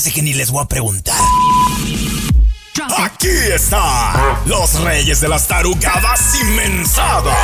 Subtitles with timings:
[0.00, 1.20] Hace que ni les voy a preguntar.
[2.96, 4.14] Aquí están
[4.46, 7.36] los reyes de las tarugadas inmensadas.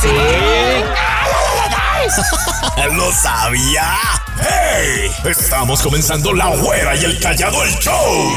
[0.00, 0.08] Sí.
[2.94, 3.98] ¿Lo sabía?
[4.38, 5.10] ¡Hey!
[5.24, 8.32] Estamos comenzando La Güera y el Callado el Show.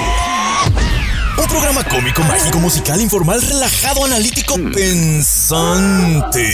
[1.38, 6.52] Un programa cómico, mágico, musical, informal, relajado, analítico, pensante.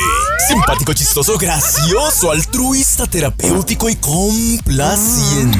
[0.48, 5.59] Simpático, chistoso, gracioso, altruista, terapéutico y complaciente.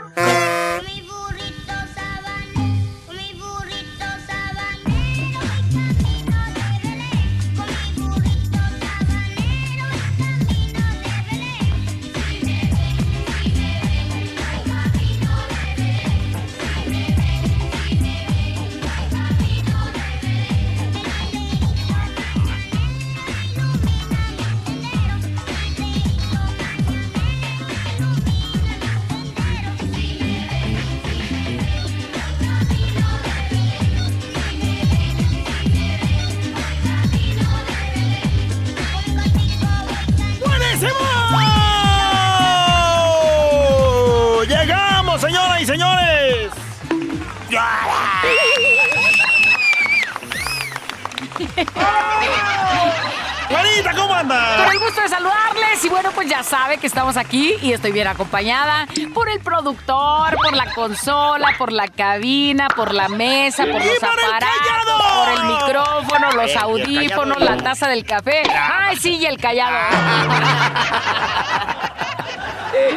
[57.11, 62.69] Estamos aquí y estoy bien acompañada por el productor, por la consola, por la cabina,
[62.69, 64.97] por la mesa, por ¡Y los aparatos, callado!
[65.19, 68.43] por el micrófono, los Eh, audífonos, la taza del café.
[68.49, 69.77] Ay, sí, y el callado.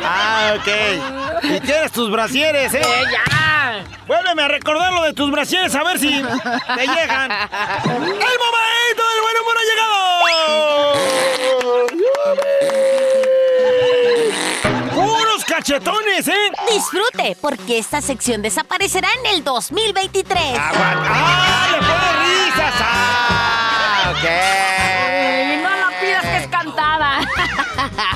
[0.06, 0.68] Ah, ok.
[1.42, 2.80] Y tienes tus brasieres, ¿eh?
[2.80, 3.24] Eh, ya.
[4.06, 7.32] Vuélveme a recordar lo de tus brasieres a ver si te llegan.
[7.84, 9.94] ¡El momento del buen humor ha llegado!
[15.54, 16.32] ¡Puros cachetones, eh!
[16.72, 20.36] Disfrute, porque esta sección desaparecerá en el 2023.
[20.58, 21.08] Aguanta.
[21.08, 22.74] ¡Ah, le pone risas!
[22.80, 25.62] ¡Ah, Y ok!
[25.62, 27.20] no la pidas que es cantada.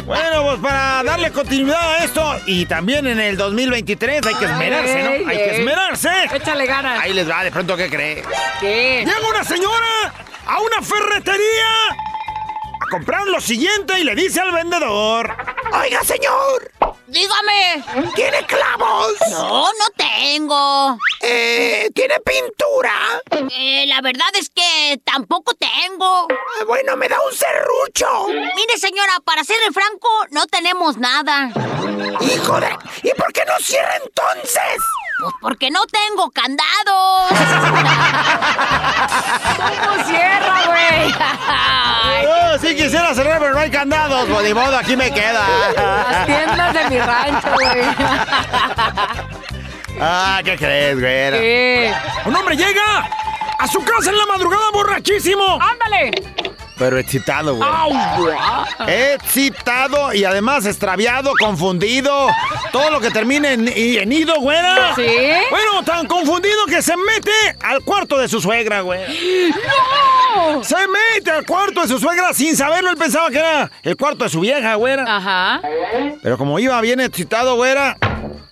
[0.06, 5.03] Bueno, pues para darle continuidad a esto y también en el 2023 hay que esmerarse,
[5.03, 5.28] ¿no?
[5.28, 6.09] Hay que esmerarse.
[6.32, 7.00] Échale ganas.
[7.03, 8.22] Ahí les va, de pronto, ¿qué cree?
[8.59, 9.04] ¿Qué?
[9.04, 10.15] Llega una señora
[10.47, 11.66] a una ferretería
[12.81, 15.37] a comprar lo siguiente y le dice al vendedor:
[15.72, 16.71] Oiga, señor,
[17.09, 17.83] Dígame.
[18.15, 19.15] ¿tiene clavos?
[19.31, 20.99] No, no tengo.
[21.22, 22.93] Eh, ¿Tiene pintura?
[23.50, 26.27] Eh, la verdad es que tampoco tengo.
[26.61, 28.27] Eh, Bueno, me da un serrucho.
[28.28, 31.50] Mire, señora, para serle franco, no tenemos nada.
[32.21, 32.77] Hijo de.
[33.03, 34.83] ¿Y por qué no cierra entonces?
[35.21, 37.29] Pues porque no tengo candados.
[39.56, 41.15] ¿Cómo cierra, güey?
[42.27, 44.27] Oh, sí quisiera cerrar, pero no hay candados.
[44.31, 46.25] Pues ni modo, aquí me Las queda.
[46.27, 47.83] tiendas de mi rancho, güey.
[50.01, 51.37] ah, ¿qué crees, güera?
[51.39, 51.95] ¿Qué?
[52.25, 53.09] Un hombre llega
[53.59, 55.59] a su casa en la madrugada borrachísimo.
[55.61, 56.11] ¡Ándale!
[56.78, 57.69] Pero excitado, güey.
[57.69, 57.93] ¡Au!
[58.87, 62.28] Excitado y además extraviado, confundido.
[62.72, 64.94] Todo lo que termine en, en ido, güera.
[64.94, 65.06] ¿Sí?
[65.50, 69.00] Bueno, tan confundido que se mete al cuarto de su suegra, güey.
[69.50, 70.63] ¡No!
[70.63, 72.91] Se mete al cuarto de su suegra sin saberlo.
[72.91, 75.04] Él pensaba que era el cuarto de su vieja, güera.
[75.07, 75.60] Ajá.
[76.22, 77.97] Pero como iba bien excitado, güera,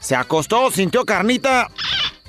[0.00, 1.70] se acostó, sintió carnita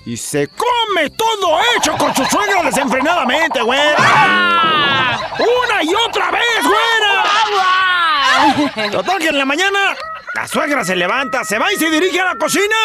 [0.08, 3.96] y se come todo hecho con su suegra desenfrenadamente, güera.
[3.98, 5.20] ¡Ah!
[5.38, 7.24] ¡Una y otra vez, güera!
[7.44, 8.90] ¡Agua!
[8.90, 9.98] Total que en la mañana
[10.34, 12.76] la suegra se levanta, se va y se dirige a la cocina.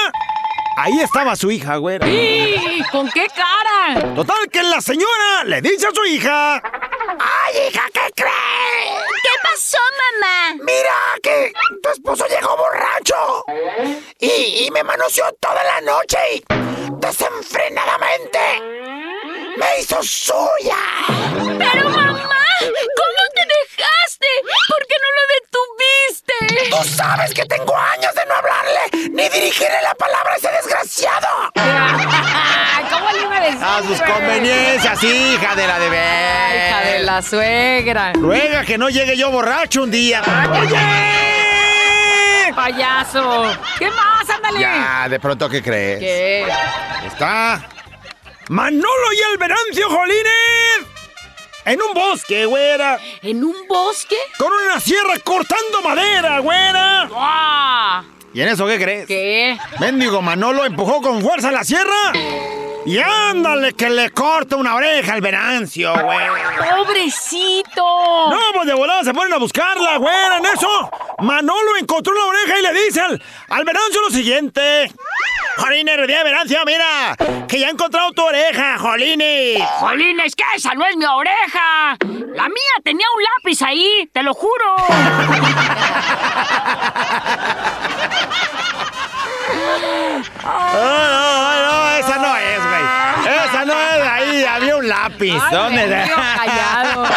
[0.77, 2.09] Ahí estaba su hija, güera.
[2.09, 2.83] ¡Y!
[2.91, 4.15] ¿Con qué cara?
[4.17, 6.55] Total que la señora le dice a su hija.
[6.57, 9.03] ¡Ay, hija, qué crees!
[9.23, 9.79] ¿Qué pasó,
[10.19, 10.65] mamá?
[10.65, 12.82] Mira que tu esposo llegó borracho
[14.19, 16.45] y, y me manoseó toda la noche y
[16.99, 18.39] desenfrenadamente
[19.57, 20.77] ¡Me hizo suya!
[21.59, 22.29] ¡Pero mamá!
[22.61, 24.27] ¿Cómo te dejaste?
[24.69, 26.71] ¿Por qué no lo detuviste?
[26.71, 31.29] ¡Tú sabes que tengo años de no hablarle ni dirigirle la palabra a ese desgraciado!
[32.91, 33.63] ¿Cómo le iba a decir?
[33.63, 37.01] A sus conveniencias, hija de la de Ay, hija de ver.
[37.05, 38.13] la suegra.
[38.15, 40.23] Ruega que no llegue yo borracho un día.
[40.51, 41.42] ¡Oye!
[42.55, 43.51] Payaso.
[43.79, 44.29] ¿Qué más?
[44.29, 44.61] Ándale.
[44.61, 45.99] Ya, de pronto, ¿qué crees?
[46.01, 46.47] ¿Qué?
[47.07, 47.67] Está
[48.49, 50.87] Manolo y el Venancio Jolines
[51.65, 54.17] en un bosque, güera, ¿En un bosque?
[54.37, 57.07] con una sierra cortando madera, güera.
[57.09, 58.05] ¡Guau!
[58.35, 59.07] ¿Y en eso qué crees?
[59.07, 59.57] ¿Qué?
[59.79, 62.13] Mendigo Manolo empujó con fuerza la sierra
[62.85, 66.27] y ándale que le corta una oreja al Venancio, güey.
[66.71, 67.85] ¡Pobrecito!
[68.31, 70.91] No, pues de volada se ponen a buscarla, güera, en eso.
[71.19, 74.91] Manolo encontró la oreja y le dice al, al Venancio lo siguiente.
[75.57, 77.15] Jolines, día Venancio, mira,
[77.47, 79.63] que ya he encontrado tu oreja, Jolines.
[79.79, 81.97] Jolines, que esa no es mi oreja.
[82.01, 84.77] La mía tenía un lápiz ahí, te lo juro.
[90.45, 92.83] No, no, no, esa no es, güey.
[93.47, 95.33] Esa no es, ahí había un lápiz.
[95.41, 95.87] Ay, ¿Dónde?
[95.87, 97.05] Benito, callado.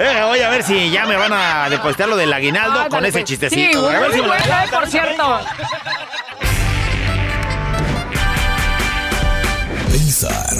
[0.00, 3.12] Eh, voy a ver si ya me van a depositar lo del aguinaldo con ese
[3.18, 3.24] pues.
[3.24, 3.88] chistecito.
[3.90, 3.96] Sí.
[3.96, 4.34] A ver si me lo-
[4.70, 5.40] por cierto.
[9.90, 10.54] Pensar,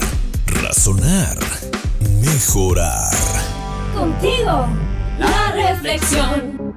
[0.62, 1.37] razonar,
[2.20, 3.12] mejorar.
[3.94, 4.66] Contigo,
[5.19, 6.75] la reflexión.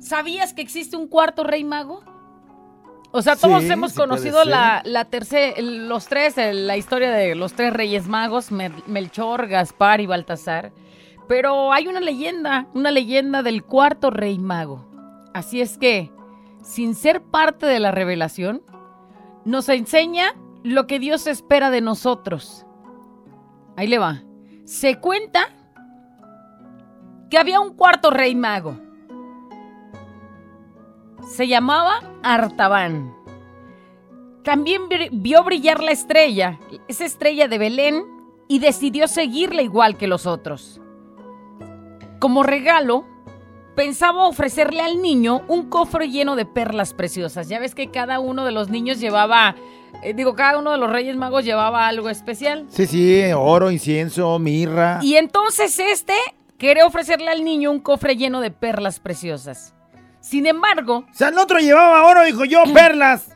[0.00, 2.02] ¿Sabías que existe un cuarto rey mago?
[3.16, 7.36] O sea, todos Sí, hemos sí conocido la, la tercera, los tres, la historia de
[7.36, 10.72] los tres reyes magos, Mel- Melchor, Gaspar y Baltasar.
[11.28, 14.90] Pero hay una leyenda, una leyenda del cuarto rey mago.
[15.32, 16.10] Así es que,
[16.62, 18.62] sin ser parte de la revelación,
[19.44, 20.34] nos enseña
[20.64, 22.66] lo que Dios espera de nosotros.
[23.76, 24.22] Ahí le va.
[24.64, 25.50] Se cuenta
[27.30, 28.78] que había un cuarto rey mago.
[31.34, 33.12] Se llamaba Artaban.
[34.44, 38.04] También vio brillar la estrella, esa estrella de Belén,
[38.46, 40.80] y decidió seguirla igual que los otros.
[42.20, 43.04] Como regalo,
[43.74, 47.48] pensaba ofrecerle al niño un cofre lleno de perlas preciosas.
[47.48, 49.56] Ya ves que cada uno de los niños llevaba,
[50.04, 52.66] eh, digo, cada uno de los reyes magos llevaba algo especial.
[52.68, 55.00] Sí, sí, oro, incienso, mirra.
[55.02, 56.14] Y entonces este
[56.58, 59.73] quería ofrecerle al niño un cofre lleno de perlas preciosas.
[60.24, 63.28] Sin embargo, O sea, el otro llevaba oro, dijo yo, perlas.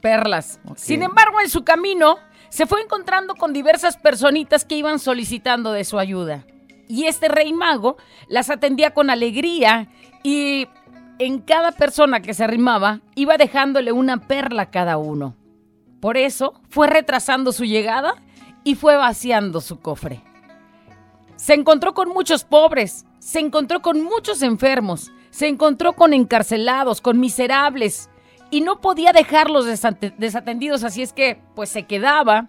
[0.00, 0.58] perlas.
[0.74, 2.16] Sin embargo, en su camino
[2.48, 6.44] se fue encontrando con diversas personitas que iban solicitando de su ayuda.
[6.88, 9.88] Y este rey mago las atendía con alegría
[10.24, 10.66] y
[11.20, 15.36] en cada persona que se arrimaba iba dejándole una perla a cada uno.
[16.00, 18.14] Por eso fue retrasando su llegada
[18.64, 20.20] y fue vaciando su cofre.
[21.36, 27.18] Se encontró con muchos pobres, se encontró con muchos enfermos, se encontró con encarcelados, con
[27.20, 28.10] miserables,
[28.50, 32.48] y no podía dejarlos desate- desatendidos, así es que pues se quedaba,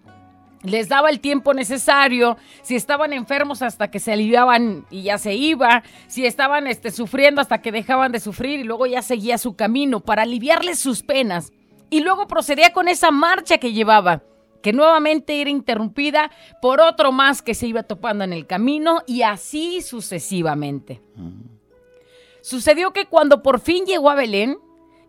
[0.64, 5.34] les daba el tiempo necesario, si estaban enfermos hasta que se aliviaban y ya se
[5.34, 9.56] iba, si estaban este, sufriendo hasta que dejaban de sufrir y luego ya seguía su
[9.56, 11.52] camino para aliviarles sus penas.
[11.90, 14.22] Y luego procedía con esa marcha que llevaba,
[14.62, 16.30] que nuevamente era interrumpida
[16.62, 21.02] por otro más que se iba topando en el camino y así sucesivamente.
[22.42, 24.58] Sucedió que cuando por fin llegó a Belén,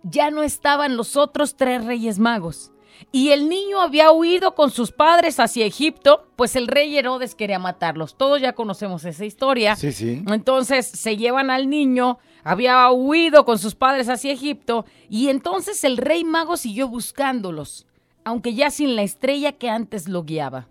[0.02, 2.72] ya no estaban los otros tres reyes magos.
[3.12, 7.58] Y el niño había huido con sus padres hacia Egipto, pues el rey Herodes quería
[7.58, 8.16] matarlos.
[8.16, 9.74] Todos ya conocemos esa historia.
[9.76, 10.22] Sí, sí.
[10.28, 15.96] Entonces se llevan al niño, había huido con sus padres hacia Egipto, y entonces el
[15.96, 17.86] rey mago siguió buscándolos,
[18.24, 20.68] aunque ya sin la estrella que antes lo guiaba.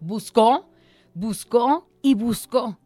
[0.00, 0.68] Buscó,
[1.14, 2.78] buscó y buscó.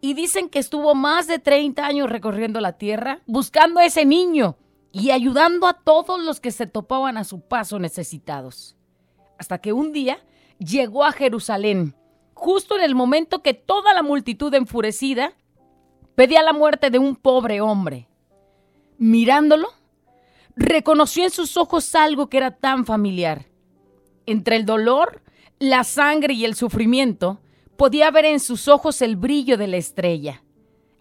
[0.00, 4.56] Y dicen que estuvo más de 30 años recorriendo la tierra buscando a ese niño
[4.92, 8.76] y ayudando a todos los que se topaban a su paso necesitados.
[9.38, 10.18] Hasta que un día
[10.58, 11.94] llegó a Jerusalén,
[12.34, 15.34] justo en el momento que toda la multitud enfurecida
[16.14, 18.08] pedía la muerte de un pobre hombre.
[18.98, 19.68] Mirándolo,
[20.56, 23.46] reconoció en sus ojos algo que era tan familiar.
[24.26, 25.22] Entre el dolor,
[25.58, 27.40] la sangre y el sufrimiento,
[27.80, 30.42] podía ver en sus ojos el brillo de la estrella.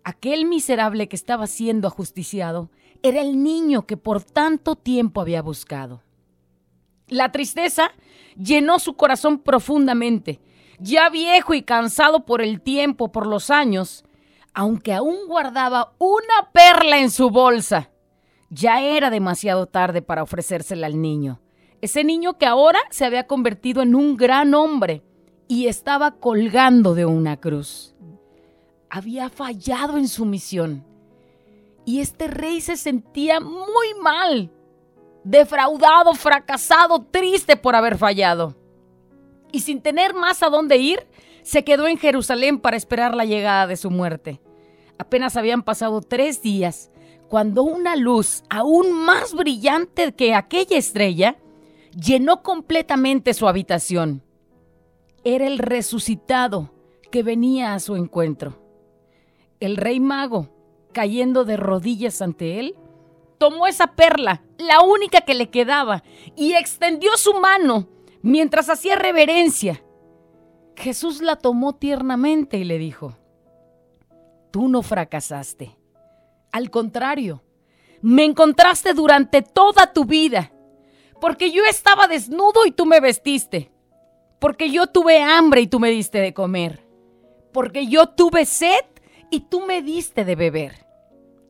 [0.06, 2.70] Aquel miserable que estaba siendo ajusticiado
[3.04, 6.04] era el niño que por tanto tiempo había buscado.
[7.10, 7.92] La tristeza
[8.38, 10.40] llenó su corazón profundamente.
[10.80, 14.06] Ya viejo y cansado por el tiempo, por los años,
[14.54, 17.92] aunque aún guardaba una perla en su bolsa,
[18.50, 21.42] ya era demasiado tarde para ofrecérsela al niño.
[21.82, 25.04] Ese niño que ahora se había convertido en un gran hombre
[25.52, 27.96] y estaba colgando de una cruz.
[28.88, 30.86] Había fallado en su misión.
[31.86, 34.52] Y este rey se sentía muy mal,
[35.24, 38.56] defraudado, fracasado, triste por haber fallado.
[39.52, 41.08] Y sin tener más a dónde ir,
[41.42, 44.40] se quedó en Jerusalén para esperar la llegada de su muerte.
[45.00, 46.92] Apenas habían pasado tres días
[47.28, 51.38] cuando una luz aún más brillante que aquella estrella
[52.00, 54.22] llenó completamente su habitación.
[55.24, 56.72] Era el resucitado
[57.12, 58.62] que venía a su encuentro.
[59.60, 60.50] El rey mago,
[60.94, 62.76] cayendo de rodillas ante él,
[63.38, 66.04] tomó esa perla, la única que le quedaba,
[66.36, 67.88] y extendió su mano
[68.22, 69.84] mientras hacía reverencia.
[70.76, 73.18] Jesús la tomó tiernamente y le dijo,
[74.52, 75.78] tú no fracasaste.
[76.52, 77.44] Al contrario,
[78.02, 80.54] me encontraste durante toda tu vida,
[81.20, 83.72] porque yo estaba desnudo y tú me vestiste,
[84.40, 86.86] porque yo tuve hambre y tú me diste de comer,
[87.52, 88.86] porque yo tuve sed
[89.30, 90.86] y tú me diste de beber.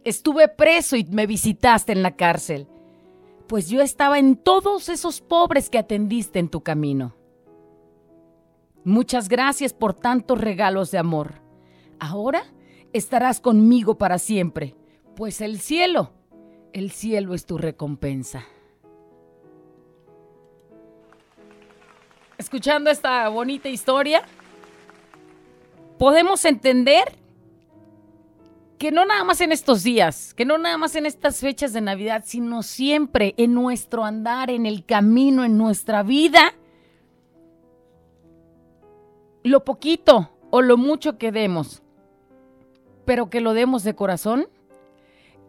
[0.04, 2.68] Estuve preso y me visitaste en la cárcel,
[3.48, 7.16] pues yo estaba en todos esos pobres que atendiste en tu camino.
[8.84, 11.42] Muchas gracias por tantos regalos de amor.
[12.00, 12.44] Ahora
[12.94, 14.76] estarás conmigo para siempre,
[15.16, 16.14] pues el cielo,
[16.74, 18.46] el cielo es tu recompensa.
[22.40, 24.24] Escuchando esta bonita historia,
[25.98, 27.12] podemos entender
[28.78, 31.82] que no nada más en estos días, que no nada más en estas fechas de
[31.82, 36.54] Navidad, sino siempre en nuestro andar, en el camino, en nuestra vida,
[39.44, 41.84] lo poquito o lo mucho que demos,
[43.04, 44.48] pero que lo demos de corazón,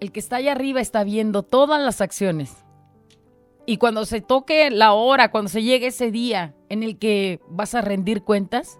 [0.00, 2.64] el que está allá arriba está viendo todas las acciones.
[3.66, 7.74] Y cuando se toque la hora, cuando se llegue ese día en el que vas
[7.74, 8.78] a rendir cuentas,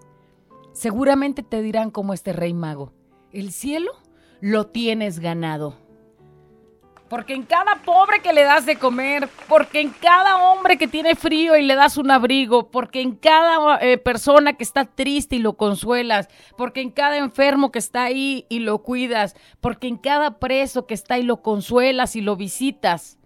[0.73, 2.93] seguramente te dirán como este rey mago,
[3.33, 3.93] el cielo
[4.41, 5.77] lo tienes ganado.
[7.09, 11.17] Porque en cada pobre que le das de comer, porque en cada hombre que tiene
[11.17, 15.41] frío y le das un abrigo, porque en cada eh, persona que está triste y
[15.41, 20.39] lo consuelas, porque en cada enfermo que está ahí y lo cuidas, porque en cada
[20.39, 23.19] preso que está y lo consuelas y lo visitas,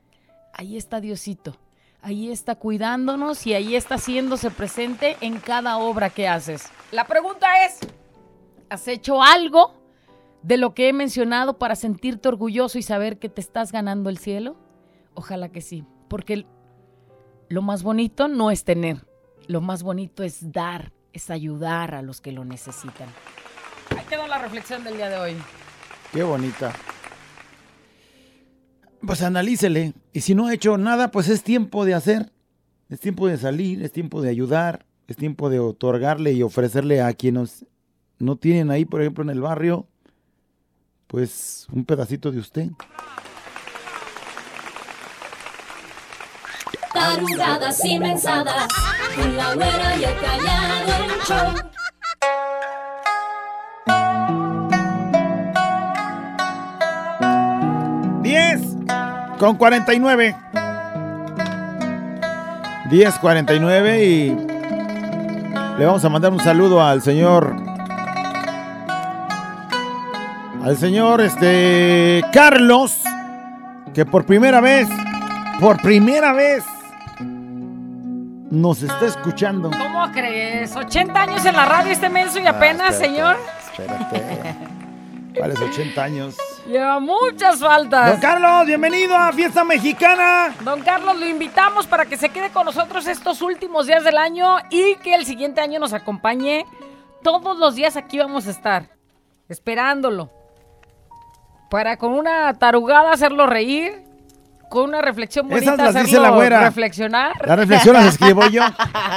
[0.55, 1.57] ahí está Diosito.
[2.01, 6.71] Ahí está cuidándonos y ahí está haciéndose presente en cada obra que haces.
[6.93, 7.79] La pregunta es,
[8.69, 9.73] ¿has hecho algo
[10.43, 14.19] de lo que he mencionado para sentirte orgulloso y saber que te estás ganando el
[14.19, 14.57] cielo?
[15.15, 16.47] Ojalá que sí, porque
[17.49, 19.07] lo más bonito no es tener,
[19.47, 23.09] lo más bonito es dar, es ayudar a los que lo necesitan.
[23.97, 25.37] Ahí quedó la reflexión del día de hoy.
[26.13, 26.75] Qué bonita.
[29.07, 29.95] Pues analícele.
[30.13, 32.33] Y si no ha hecho nada, pues es tiempo de hacer.
[32.89, 37.13] Es tiempo de salir, es tiempo de ayudar, es tiempo de otorgarle y ofrecerle a
[37.13, 37.67] quienes
[38.19, 39.87] no tienen ahí, por ejemplo, en el barrio,
[41.07, 42.69] pues un pedacito de usted.
[46.93, 48.69] Tarugadas y mensadas,
[49.17, 50.75] con la güera y el callado
[51.27, 51.84] show.
[59.45, 60.35] Con 49.
[62.89, 64.31] 10, 49 y
[65.79, 67.55] le vamos a mandar un saludo al señor
[70.63, 73.03] al señor este Carlos
[73.93, 74.89] que por primera vez
[75.61, 76.65] por primera vez
[78.51, 79.71] nos está escuchando.
[79.73, 80.75] ¿Cómo crees?
[80.75, 83.37] 80 años en la radio este menso y apenas, Ah, espérate, señor.
[83.77, 84.57] Espérate.
[85.39, 86.35] ¿Cuáles 80 años?
[86.67, 88.13] Lleva muchas faltas.
[88.13, 90.55] Don Carlos, bienvenido a Fiesta Mexicana.
[90.63, 94.57] Don Carlos, lo invitamos para que se quede con nosotros estos últimos días del año
[94.71, 96.65] y que el siguiente año nos acompañe.
[97.23, 98.89] Todos los días aquí vamos a estar,
[99.47, 100.31] esperándolo.
[101.69, 104.03] Para con una tarugada hacerlo reír,
[104.75, 106.61] con una reflexión bonita Esas las dice la güera.
[106.61, 107.33] reflexionar.
[107.47, 108.63] Las reflexiones las escribo yo.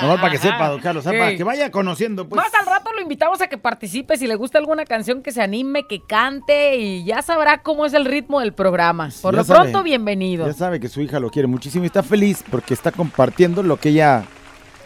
[0.01, 1.37] Nomás para que sepa, don Carlos, para Sí.
[1.37, 2.41] que vaya conociendo, pues.
[2.41, 5.41] Más al rato lo invitamos a que participe, si le gusta alguna canción que se
[5.41, 9.09] anime, que cante y ya sabrá cómo es el ritmo del programa.
[9.21, 9.59] Por Ya lo sabe.
[9.61, 10.45] pronto, bienvenido.
[10.47, 13.77] Ya sabe que su hija lo quiere muchísimo y está feliz porque está compartiendo lo
[13.77, 14.23] que ella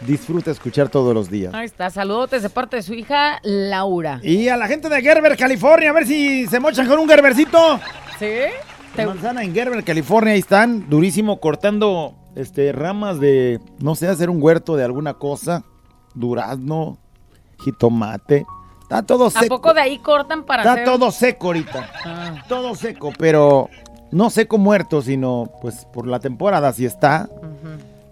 [0.00, 1.54] disfruta escuchar todos los días.
[1.54, 4.18] Ahí está, saludotes de parte de su hija Laura.
[4.22, 7.78] Y a la gente de Gerber, California, a ver si se mochan con un Gerbercito.
[8.18, 8.26] ¿Sí?
[8.96, 14.42] Manzana en Gerber, California, ahí están, durísimo, cortando este, ramas de, no sé, hacer un
[14.42, 15.64] huerto de alguna cosa,
[16.14, 16.98] durazno,
[17.64, 18.44] jitomate.
[18.82, 19.56] Está todo ¿A seco.
[19.56, 20.84] poco de ahí cortan para Está hacer?
[20.84, 21.90] todo seco ahorita.
[22.04, 22.34] Ah.
[22.48, 23.70] Todo seco, pero
[24.10, 27.28] no seco muerto, sino pues por la temporada sí está.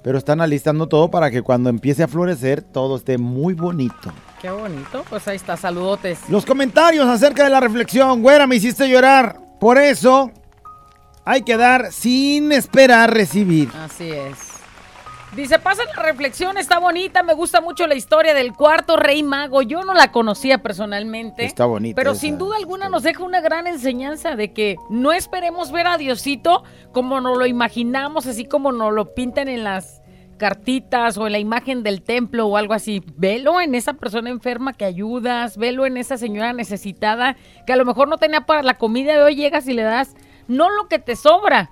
[0.02, 4.10] Pero están alistando todo para que cuando empiece a florecer todo esté muy bonito.
[4.40, 5.04] Qué bonito.
[5.10, 6.20] Pues ahí está, saludotes.
[6.30, 9.38] Los comentarios acerca de la reflexión, güera, me hiciste llorar.
[9.60, 10.30] Por eso
[11.30, 13.68] hay que dar sin esperar recibir.
[13.76, 14.50] Así es.
[15.36, 19.62] Dice, pasa la reflexión, está bonita, me gusta mucho la historia del cuarto rey mago.
[19.62, 21.44] Yo no la conocía personalmente.
[21.44, 25.12] Está bonita Pero esa sin duda alguna nos deja una gran enseñanza de que no
[25.12, 30.02] esperemos ver a Diosito como nos lo imaginamos, así como nos lo pintan en las
[30.36, 33.04] cartitas o en la imagen del templo o algo así.
[33.14, 37.36] Velo en esa persona enferma que ayudas, velo en esa señora necesitada
[37.68, 40.16] que a lo mejor no tenía para la comida de hoy llegas y le das
[40.50, 41.70] no lo que te sobra,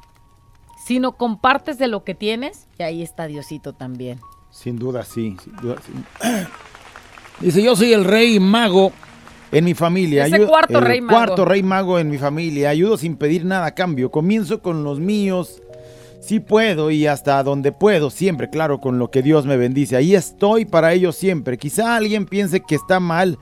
[0.87, 4.21] sino compartes de lo que tienes y ahí está Diosito también.
[4.51, 5.37] Sin duda, sí.
[5.43, 5.93] sin duda, sí.
[7.41, 8.93] Dice, yo soy el rey mago
[9.53, 10.27] en mi familia.
[10.27, 11.17] Ese Ayu- cuarto el rey mago.
[11.19, 12.71] cuarto rey mago en mi familia.
[12.71, 14.11] Ayudo sin pedir nada a cambio.
[14.11, 15.63] Comienzo con los míos.
[16.21, 19.97] Sí puedo y hasta donde puedo, siempre, claro, con lo que Dios me bendice.
[19.97, 21.59] Ahí estoy para ellos siempre.
[21.59, 23.39] Quizá alguien piense que está mal,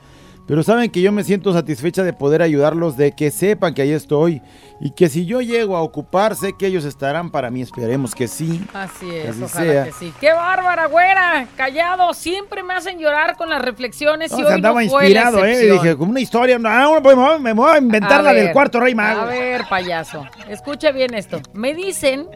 [0.46, 3.90] pero saben que yo me siento satisfecha de poder ayudarlos, de que sepan que ahí
[3.92, 4.40] estoy
[4.80, 7.62] y que si yo llego a ocupar, sé que ellos estarán para mí.
[7.62, 8.62] Esperemos que sí.
[8.72, 9.84] Así Que es, así ojalá sea.
[9.84, 10.12] que sí.
[10.20, 11.48] ¡Qué bárbara, güera!
[11.56, 15.08] Callado, siempre me hacen llorar con las reflexiones No, y hoy andaba no fue la
[15.08, 15.52] inspirado, ¿eh?
[15.52, 15.82] excepción.
[15.82, 16.58] Dije, como una historia.
[16.58, 19.22] No, pues, me voy- a inventar A la del cuarto rey mago.
[19.22, 21.40] A ver, payaso, escucha bien esto.
[21.54, 22.28] Me dicen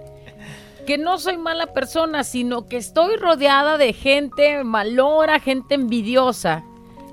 [0.86, 6.64] que no soy mala persona, sino que estoy rodeada de gente malora, gente envidiosa,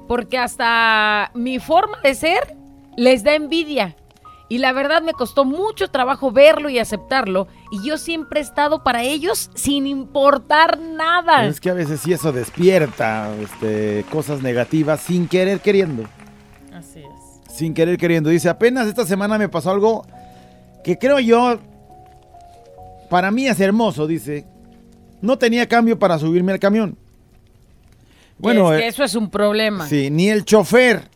[0.07, 2.55] porque hasta mi forma de ser
[2.95, 3.95] les da envidia.
[4.49, 8.81] Y la verdad me costó mucho trabajo verlo y aceptarlo, y yo siempre he estado
[8.81, 11.45] para ellos sin importar nada.
[11.45, 16.03] Es que a veces sí eso despierta este, cosas negativas sin querer queriendo.
[16.73, 17.53] Así es.
[17.53, 18.29] Sin querer queriendo.
[18.29, 20.05] Dice, apenas esta semana me pasó algo
[20.81, 21.59] que creo yo,
[23.09, 24.45] para mí es hermoso, dice.
[25.19, 26.97] No tenía cambio para subirme al camión.
[28.39, 29.87] Bueno, es que eh, eso es un problema.
[29.87, 31.09] sí, ni el chofer.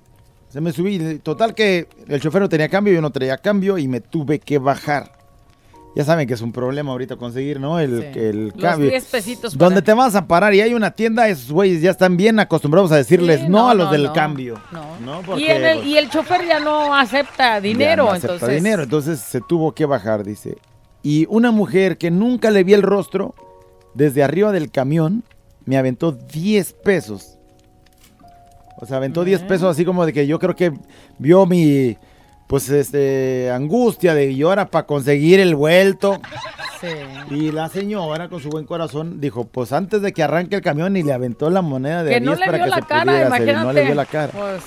[0.49, 1.19] Se me subí.
[1.19, 4.57] Total que el chofer no tenía cambio, yo no traía cambio y me tuve que
[4.57, 5.13] bajar.
[5.95, 7.77] Ya saben que es un problema ahorita conseguir, ¿no?
[7.79, 8.19] El, Sí.
[8.19, 8.89] el Los cambio.
[8.89, 11.91] 10 pesitos para- Donde te vas a parar y hay una tienda, esos güeyes ya
[11.91, 14.61] están bien acostumbrados a decirles Sí, no, a los no, del no, cambio.
[14.71, 14.99] no.
[15.01, 15.21] ¿no?
[15.21, 18.33] y, Porque, en el, pues, y el chofer ya no acepta ya dinero, no acepta
[18.35, 18.55] entonces.
[18.63, 20.57] dinero, entonces se tuvo que bajar, dice.
[21.03, 23.35] Y una mujer que nunca le vi el rostro,
[23.93, 25.23] desde arriba del camión,
[25.65, 27.37] me aventó 10 pesos.
[28.77, 30.73] O sea, aventó 10 pesos así como de que yo creo que
[31.19, 31.97] vio mi,
[32.47, 36.19] pues, este, angustia de yo era para conseguir el vuelto.
[36.79, 36.87] Sí.
[37.29, 40.97] Y la señora, con su buen corazón, dijo, pues antes de que arranque el camión
[40.97, 42.81] y le aventó la moneda de Que 10 no le para vio que la se
[42.81, 43.65] cara, pudiera hacer, y imagínate.
[43.67, 44.33] No le vio la cara.
[44.33, 44.63] Pues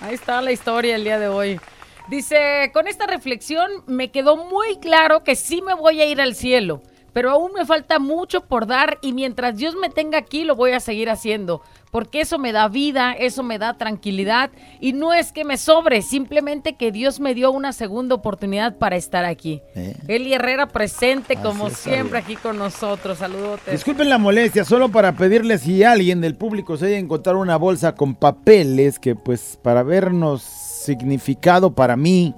[0.00, 1.60] ahí está la historia el día de hoy.
[2.08, 6.34] Dice, con esta reflexión me quedó muy claro que sí me voy a ir al
[6.34, 10.56] cielo, pero aún me falta mucho por dar y mientras Dios me tenga aquí lo
[10.56, 15.12] voy a seguir haciendo, porque eso me da vida, eso me da tranquilidad y no
[15.12, 19.60] es que me sobre, simplemente que Dios me dio una segunda oportunidad para estar aquí.
[19.74, 19.96] Eh.
[20.08, 23.18] Eli Herrera presente Así como siempre aquí con nosotros.
[23.18, 23.60] Saludos.
[23.70, 27.94] Disculpen la molestia, solo para pedirles si alguien del público se haya encontrado una bolsa
[27.94, 32.34] con papeles que pues para vernos significado para mí,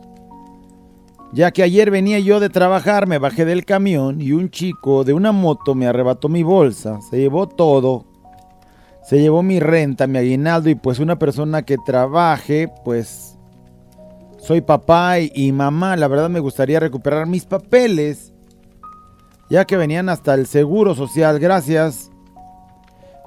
[1.34, 5.12] ya que ayer venía yo de trabajar, me bajé del camión y un chico de
[5.12, 8.06] una moto me arrebató mi bolsa, se llevó todo,
[9.02, 13.36] se llevó mi renta, mi aguinaldo y pues una persona que trabaje, pues
[14.38, 18.32] soy papá y, y mamá, la verdad me gustaría recuperar mis papeles
[19.50, 22.10] ya que venían hasta el seguro social, gracias.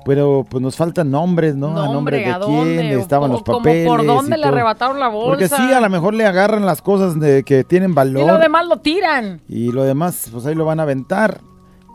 [0.07, 1.77] Pero pues nos faltan nombres, ¿no?
[1.79, 3.85] a nombre de ¿a quién estaban O los como papeles.
[3.85, 5.27] ¿Por dónde y le arrebataron la bolsa?
[5.27, 8.23] Porque sí, a lo mejor le agarran las cosas de, que tienen valor.
[8.23, 9.41] Y lo demás lo tiran.
[9.49, 11.41] Y lo demás, pues ahí lo van a aventar.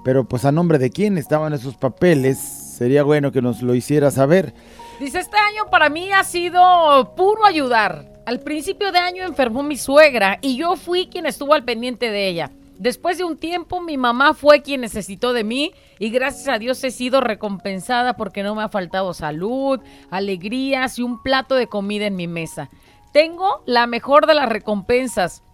[0.04, 4.10] Pero pues a nombre de quién estaban esos papeles, sería bueno que nos lo hiciera
[4.10, 4.52] saber.
[5.00, 8.12] Dice, este año para mí ha sido puro ayudar.
[8.26, 12.28] Al principio de año enfermó mi suegra y yo fui quien estuvo al pendiente de
[12.28, 12.50] ella.
[12.82, 16.82] Después de un tiempo mi mamá fue quien necesitó de mí y gracias a Dios
[16.82, 19.78] he sido recompensada porque no me ha faltado salud,
[20.10, 22.70] alegrías y un plato de comida en mi mesa.
[23.12, 25.44] Tengo la mejor de las recompensas.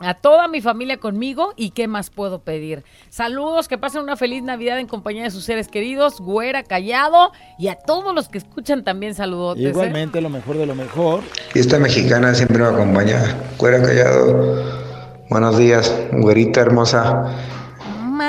[0.00, 2.84] A toda mi familia conmigo y qué más puedo pedir.
[3.08, 7.68] Saludos, que pasen una feliz Navidad en compañía de sus seres queridos, Güera, Callado y
[7.68, 9.64] a todos los que escuchan también saludotes.
[9.64, 9.68] ¿eh?
[9.70, 11.22] Igualmente, lo mejor de lo mejor.
[11.54, 13.22] Y esta mexicana siempre me acompaña.
[13.56, 14.85] Cuera callado.
[15.28, 17.24] Buenos días, güerita hermosa.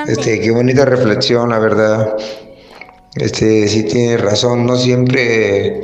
[0.08, 2.16] Este, qué bonita reflexión, la verdad.
[3.14, 5.80] Este, sí tiene razón, no siempre,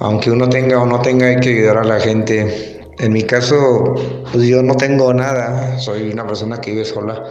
[0.00, 2.88] aunque uno tenga o no tenga, hay que ayudar a la gente.
[2.98, 3.94] En mi caso,
[4.32, 7.22] pues yo no tengo nada, soy una persona que vive sola,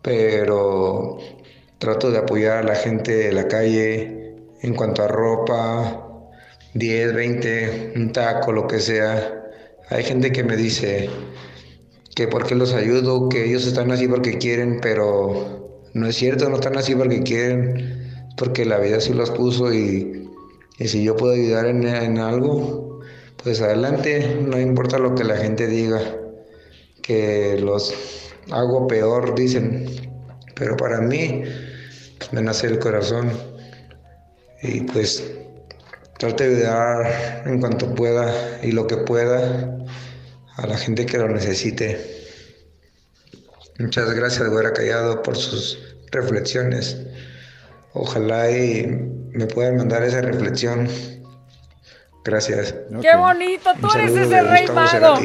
[0.00, 1.18] pero
[1.78, 6.06] trato de apoyar a la gente de la calle en cuanto a ropa,
[6.74, 9.42] 10, 20, un taco, lo que sea.
[9.88, 11.10] Hay gente que me dice
[12.14, 16.48] que por qué los ayudo, que ellos están así porque quieren, pero no es cierto,
[16.48, 20.28] no están así porque quieren, porque la vida sí los puso y,
[20.78, 23.00] y si yo puedo ayudar en, en algo,
[23.42, 26.00] pues adelante, no importa lo que la gente diga,
[27.02, 27.94] que los
[28.50, 29.86] hago peor, dicen,
[30.54, 31.42] pero para mí
[32.18, 33.30] pues, me nace el corazón
[34.62, 35.24] y pues
[36.18, 39.79] trato de ayudar en cuanto pueda y lo que pueda
[40.56, 41.98] a la gente que lo necesite.
[43.78, 45.78] Muchas gracias, Güera Callado, por sus
[46.10, 46.98] reflexiones.
[47.92, 48.86] Ojalá y
[49.32, 50.88] me puedan mandar esa reflexión.
[52.22, 52.74] Gracias.
[53.00, 53.70] ¡Qué bonito!
[53.80, 55.18] Tú eres ese rey mago.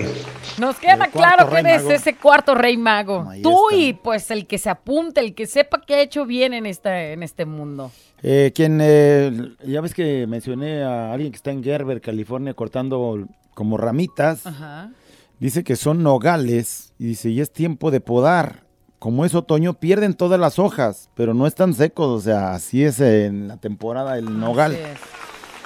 [0.58, 1.92] Nos queda claro que eres mago.
[1.92, 3.28] ese cuarto rey mago.
[3.30, 3.82] Ahí Tú está.
[3.82, 7.04] y pues el que se apunte, el que sepa que ha hecho bien en, esta,
[7.04, 7.92] en este mundo.
[8.24, 13.28] Eh, quien, eh, ya ves que mencioné a alguien que está en Gerber, California, cortando
[13.54, 14.48] como ramitas.
[14.48, 14.92] Ajá.
[15.40, 18.64] Dice que son nogales y dice, y es tiempo de podar.
[19.00, 23.00] Como es otoño, pierden todas las hojas, pero no están secos, o sea, así es
[23.00, 24.78] en la temporada el nogal.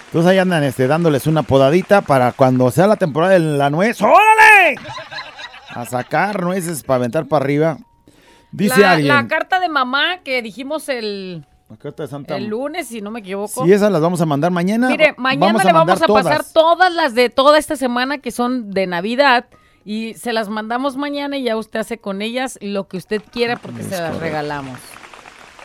[0.07, 4.01] Entonces ahí andan este, dándoles una podadita para cuando sea la temporada de la nuez,
[4.01, 4.75] ¡órale!
[5.69, 7.77] A sacar nueces para aventar para arriba.
[8.51, 11.45] Dice la, alguien, la carta de mamá que dijimos el,
[11.77, 13.63] carta de Santa el lunes, si no me equivoco.
[13.63, 14.89] Si esas las vamos a mandar mañana.
[14.89, 16.53] Mire, mañana le vamos a mandar pasar todas.
[16.53, 19.45] todas las de toda esta semana que son de Navidad
[19.85, 23.55] y se las mandamos mañana y ya usted hace con ellas lo que usted quiera
[23.55, 24.79] porque se las regalamos.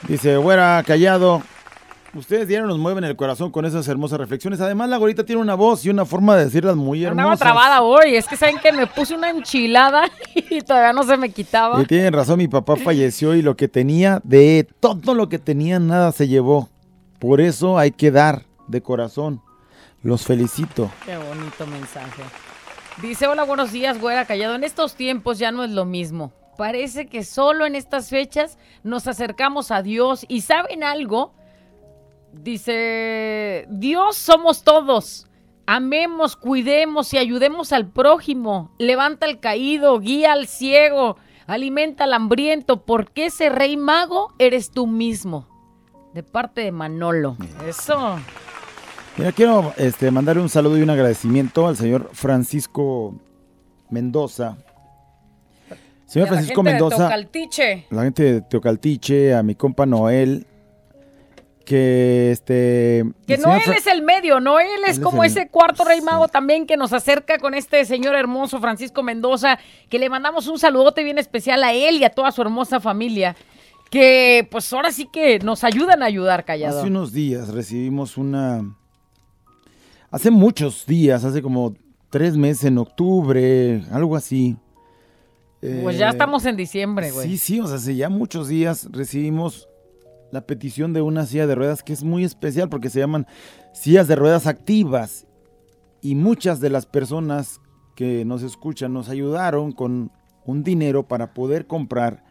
[0.09, 1.43] Dice, güera, callado.
[2.15, 4.61] Ustedes diario nos mueven el corazón con esas hermosas reflexiones.
[4.61, 7.41] Además, la gorita tiene una voz y una forma de decirlas muy Andaba hermosas.
[7.41, 11.31] trabada hoy, es que saben que me puse una enchilada y todavía no se me
[11.31, 11.83] quitaba.
[11.83, 15.81] Y tienen razón, mi papá falleció y lo que tenía, de todo lo que tenía,
[15.81, 16.69] nada se llevó.
[17.19, 19.43] Por eso hay que dar de corazón.
[20.05, 20.91] Los felicito.
[21.05, 22.23] Qué bonito mensaje.
[23.03, 24.55] Dice, hola, buenos días, güera callado.
[24.55, 26.33] En estos tiempos ya no es lo mismo.
[26.57, 30.25] Parece que solo en estas fechas nos acercamos a Dios.
[30.29, 31.33] ¿Y saben algo?
[32.43, 35.27] Dice, Dios somos todos.
[35.67, 38.75] Amemos, cuidemos y ayudemos al prójimo.
[38.79, 41.17] Levanta al caído, guía al ciego,
[41.47, 45.49] alimenta al hambriento, porque ese rey mago eres tú mismo.
[46.13, 47.37] De parte de Manolo.
[47.67, 48.19] Eso.
[49.17, 53.15] Mira, quiero este, mandarle un saludo y un agradecimiento al señor Francisco
[53.91, 54.59] Mendoza.
[56.05, 57.87] Señor Francisco Mendoza, Tocaltiche.
[57.91, 60.47] la gente de Teocaltiche, a mi compa Noel,
[61.65, 63.05] que este...
[63.27, 65.49] Que no él Fra- es el medio, no él es Él es como el- ese
[65.49, 70.09] cuarto rey mago también que nos acerca con este señor hermoso Francisco Mendoza, que le
[70.11, 73.35] mandamos un saludote bien especial a él y a toda su hermosa familia,
[73.91, 76.79] que pues ahora sí que nos ayudan a ayudar, callado.
[76.81, 78.63] Hace unos días recibimos una...
[80.11, 81.75] Hace muchos días, hace como
[82.11, 84.57] tres meses, en octubre, algo así.
[85.83, 87.27] Pues ya Eh, estamos en diciembre, güey.
[87.27, 89.69] Sí, sí, o sea, hace ya muchos días recibimos
[90.35, 93.29] la petición de una silla de ruedas que es muy especial porque se llaman
[93.73, 95.29] sillas de ruedas activas.
[96.03, 97.61] Y muchas de las personas
[97.95, 100.11] que nos escuchan nos ayudaron con
[100.45, 102.25] un dinero para poder comprar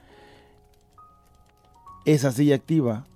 [2.04, 3.08] esa silla activa.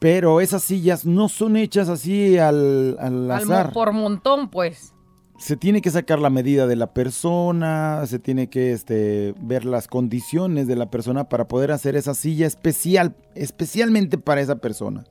[0.00, 4.93] Pero esas sillas no son hechas así al, al por montón, pues.
[5.38, 9.88] Se tiene que sacar la medida de la persona, se tiene que este, ver las
[9.88, 15.04] condiciones de la persona para poder hacer esa silla especial, especialmente para esa persona.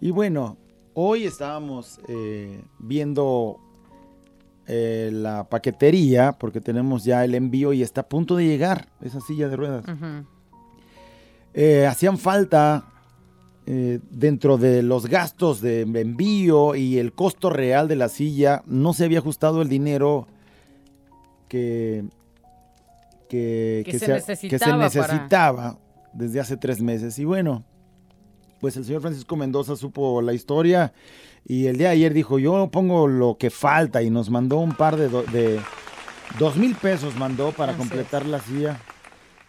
[0.00, 0.56] Y bueno,
[0.94, 3.58] hoy estábamos eh, viendo
[4.66, 9.20] eh, la paquetería porque tenemos ya el envío y está a punto de llegar esa
[9.20, 9.84] silla de ruedas.
[11.54, 12.84] Eh, hacían falta
[13.72, 18.92] eh, dentro de los gastos de envío y el costo real de la silla, no
[18.94, 20.26] se había ajustado el dinero
[21.48, 22.04] que,
[23.28, 24.88] que, Que se que necesitaba
[25.70, 25.78] para-
[26.12, 27.18] desde hace tres meses.
[27.18, 27.64] Y bueno,
[28.60, 30.92] pues el señor Francisco Mendoza supo la historia
[31.46, 34.72] y el día de ayer dijo, yo pongo lo que falta y nos mandó un
[34.74, 35.60] par de, do- de
[36.38, 37.88] dos mil pesos mandó para Así es.
[37.88, 38.80] completar la silla.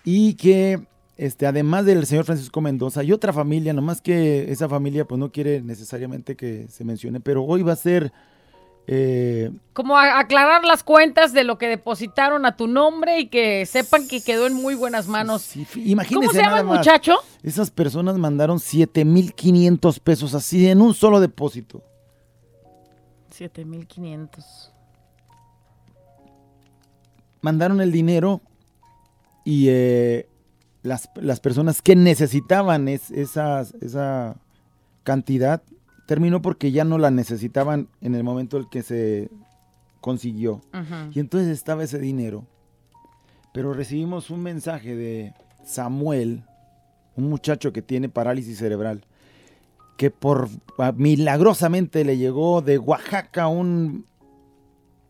[0.03, 0.79] Y que
[1.21, 5.31] este, además del señor Francisco Mendoza, hay otra familia, nomás que esa familia pues no
[5.31, 8.11] quiere necesariamente que se mencione, pero hoy va a ser
[8.87, 13.67] eh, Como a- aclarar las cuentas de lo que depositaron a tu nombre y que
[13.67, 15.43] sepan que quedó en muy buenas manos.
[15.43, 17.17] sí, fi- imagínense ¿Cómo se llama el muchacho?
[17.43, 21.83] Esas personas mandaron 7.500 pesos así en un solo depósito.
[23.29, 24.71] 7500.
[27.41, 28.41] Mandaron el dinero
[29.45, 30.27] y eh,
[30.83, 34.35] las, las personas que necesitaban es- esas- esa
[35.03, 35.61] cantidad,
[36.07, 39.29] terminó porque ya no la necesitaban en el momento en que se
[40.01, 40.61] consiguió.
[41.13, 42.45] Y entonces estaba ese dinero.
[43.53, 45.33] Pero recibimos un mensaje de
[45.65, 46.43] Samuel,
[47.15, 49.03] un muchacho que tiene parálisis cerebral,
[49.97, 54.05] que por ah, milagrosamente le llegó de Oaxaca un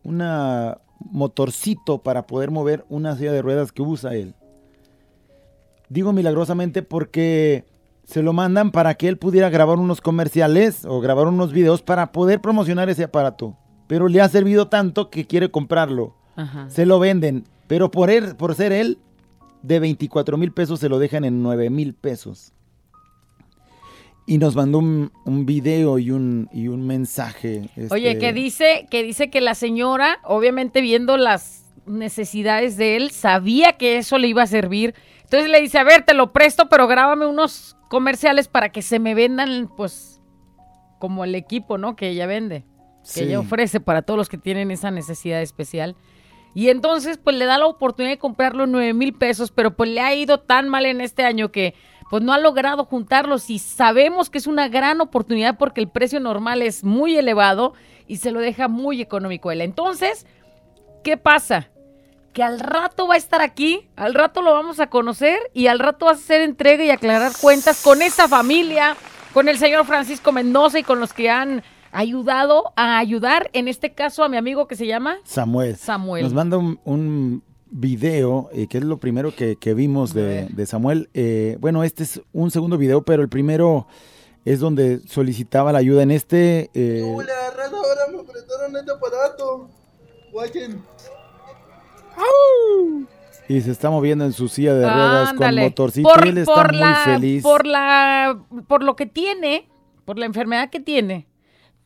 [0.04, 4.34] una motorcito para poder mover una silla de ruedas que usa él.
[5.92, 7.66] Digo milagrosamente porque
[8.04, 12.12] se lo mandan para que él pudiera grabar unos comerciales o grabar unos videos para
[12.12, 13.58] poder promocionar ese aparato.
[13.88, 16.16] Pero le ha servido tanto que quiere comprarlo.
[16.34, 16.70] Ajá.
[16.70, 19.00] Se lo venden, pero por, él, por ser él,
[19.62, 22.54] de 24 mil pesos se lo dejan en 9 mil pesos.
[24.26, 27.68] Y nos mandó un, un video y un, y un mensaje.
[27.90, 33.10] Oye, este, que dice, que dice que la señora, obviamente viendo las necesidades de él,
[33.10, 34.94] sabía que eso le iba a servir.
[35.32, 38.98] Entonces le dice, a ver, te lo presto, pero grábame unos comerciales para que se
[38.98, 40.20] me vendan, pues,
[40.98, 41.96] como el equipo, ¿no?
[41.96, 42.66] Que ella vende,
[43.14, 45.96] que ella ofrece para todos los que tienen esa necesidad especial.
[46.54, 49.88] Y entonces, pues le da la oportunidad de comprarlo en 9 mil pesos, pero pues
[49.88, 51.74] le ha ido tan mal en este año que
[52.10, 56.20] pues no ha logrado juntarlos y sabemos que es una gran oportunidad porque el precio
[56.20, 57.72] normal es muy elevado
[58.06, 59.62] y se lo deja muy económico él.
[59.62, 60.26] Entonces,
[61.02, 61.71] ¿qué pasa?
[62.32, 65.78] Que al rato va a estar aquí, al rato lo vamos a conocer y al
[65.78, 68.96] rato vas a hacer entrega y aclarar cuentas con esa familia,
[69.34, 73.92] con el señor Francisco Mendoza y con los que han ayudado a ayudar, en este
[73.92, 75.76] caso a mi amigo que se llama Samuel.
[75.76, 76.24] Samuel.
[76.24, 80.66] Nos manda un, un video, eh, que es lo primero que, que vimos de, de
[80.66, 81.10] Samuel.
[81.12, 83.86] Eh, bueno, este es un segundo video, pero el primero
[84.46, 86.02] es donde solicitaba la ayuda.
[86.02, 87.14] En este, eh,
[87.54, 89.68] raza, ahora me prestaron este aparato.
[90.32, 90.82] Guachen.
[93.48, 95.60] Y se está moviendo en su silla de ruedas Ándale.
[95.62, 97.42] con motorcito Por- y él está por muy la- feliz.
[97.42, 99.68] Por la, por lo que tiene,
[100.04, 101.26] por la enfermedad que tiene,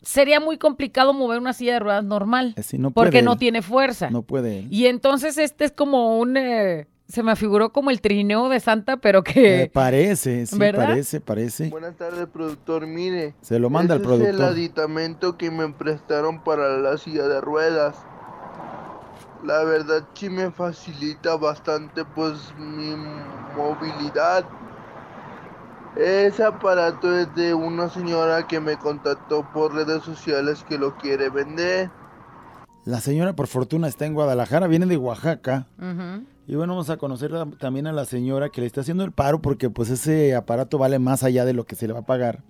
[0.03, 2.55] sería muy complicado mover una silla de ruedas normal.
[2.79, 4.11] No porque no tiene fuerza.
[4.11, 4.61] No puede.
[4.61, 4.69] él.
[4.71, 8.99] Y entonces este es como un, eh, se me figuró como el trineo de Santa,
[8.99, 9.63] pero que...
[9.63, 10.89] Eh, parece, sí, ¿Verdad?
[10.89, 11.69] parece, parece.
[11.71, 12.87] Buenas tardes, productor.
[12.87, 13.35] Mire.
[13.41, 14.45] Se lo manda el Es el productor.
[14.45, 17.97] aditamento que me prestaron para la silla de ruedas.
[19.45, 22.95] La verdad sí me facilita bastante pues mi
[23.57, 24.45] movilidad.
[25.97, 31.31] Ese aparato es de una señora que me contactó por redes sociales que lo quiere
[31.31, 31.91] vender.
[32.85, 35.67] La señora, por fortuna, está en Guadalajara, viene de Oaxaca.
[36.47, 39.11] Y bueno, vamos a conocer a- también a la señora que le está haciendo el
[39.13, 42.07] paro porque pues ese aparato vale más allá de lo que se le va a
[42.07, 42.43] pagar.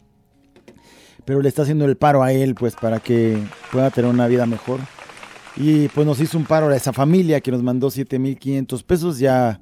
[1.24, 4.44] Pero le está haciendo el paro a él pues para que pueda tener una vida
[4.46, 4.80] mejor.
[5.56, 9.18] Y pues nos hizo un paro a esa familia que nos mandó 7.500 pesos.
[9.18, 9.60] Ya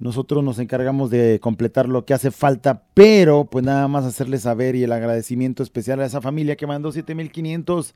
[0.00, 4.74] nosotros nos encargamos de completar lo que hace falta, pero pues nada más hacerle saber
[4.74, 7.94] y el agradecimiento especial a esa familia que mandó 7.500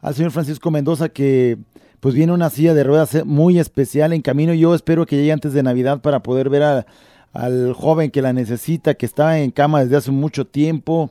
[0.00, 1.58] al señor Francisco Mendoza que
[2.00, 4.54] pues viene una silla de ruedas eh, muy especial en camino.
[4.54, 6.84] Yo espero que llegue antes de Navidad para poder ver
[7.32, 11.10] al joven que la necesita, que está en cama desde hace mucho tiempo.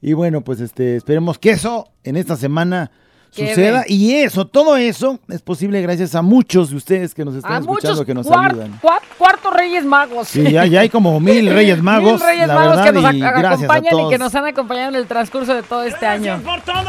[0.00, 2.90] Y bueno, pues este esperemos que eso en esta semana
[3.34, 3.84] Qué suceda.
[3.86, 4.00] bien.
[4.00, 7.58] Y eso, todo eso es posible gracias a muchos de ustedes que nos están A
[7.58, 8.78] escuchando, que nos ayudan.
[8.80, 10.28] cuar- cuartos Reyes Magos.
[10.28, 13.04] Sí, ya, ya hay como mil Reyes Magos, Mil Reyes la Magos verdad, que nos
[13.04, 16.40] ac- acompañan y que nos han acompañado en el transcurso de todo este año.
[16.44, 16.84] por todo!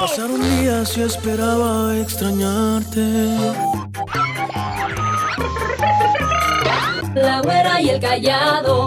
[0.00, 3.36] Pasaron días y esperaba extrañarte.
[7.16, 8.86] La güera y el callado.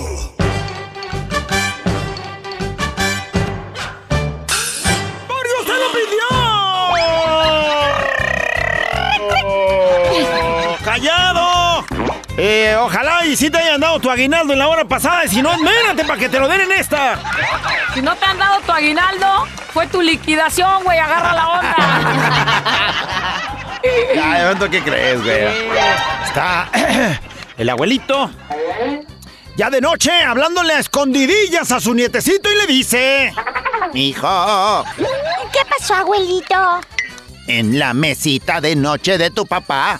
[12.37, 15.25] Eh, ojalá y si te hayan dado tu aguinaldo en la hora pasada.
[15.25, 17.19] Y si no, espérate para que te lo den en esta.
[17.93, 20.97] Si no te han dado tu aguinaldo, fue tu liquidación, güey.
[20.97, 21.75] Agarra la onda.
[24.13, 25.39] Ya, ¿de ¿qué crees, güey?
[26.23, 26.69] Está
[27.57, 28.29] el abuelito.
[29.57, 33.33] Ya de noche, hablándole a escondidillas a su nietecito y le dice...
[33.95, 34.85] Hijo,
[35.51, 36.79] ¿Qué pasó, abuelito?
[37.47, 39.99] en la mesita de noche de tu papá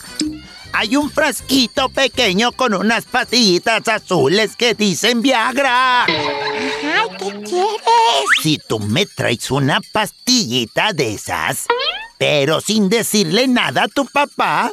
[0.74, 6.06] hay un frasquito pequeño con unas pastillitas azules que dicen Viagra.
[6.06, 8.26] Ay, ¿qué quieres?
[8.42, 11.68] Si tú me traes una pastillita de esas,
[12.18, 14.72] pero sin decirle nada a tu papá,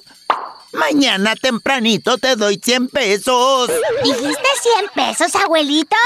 [0.72, 3.70] mañana tempranito te doy 100 pesos.
[4.02, 5.96] ¿Dijiste 100 pesos, abuelito?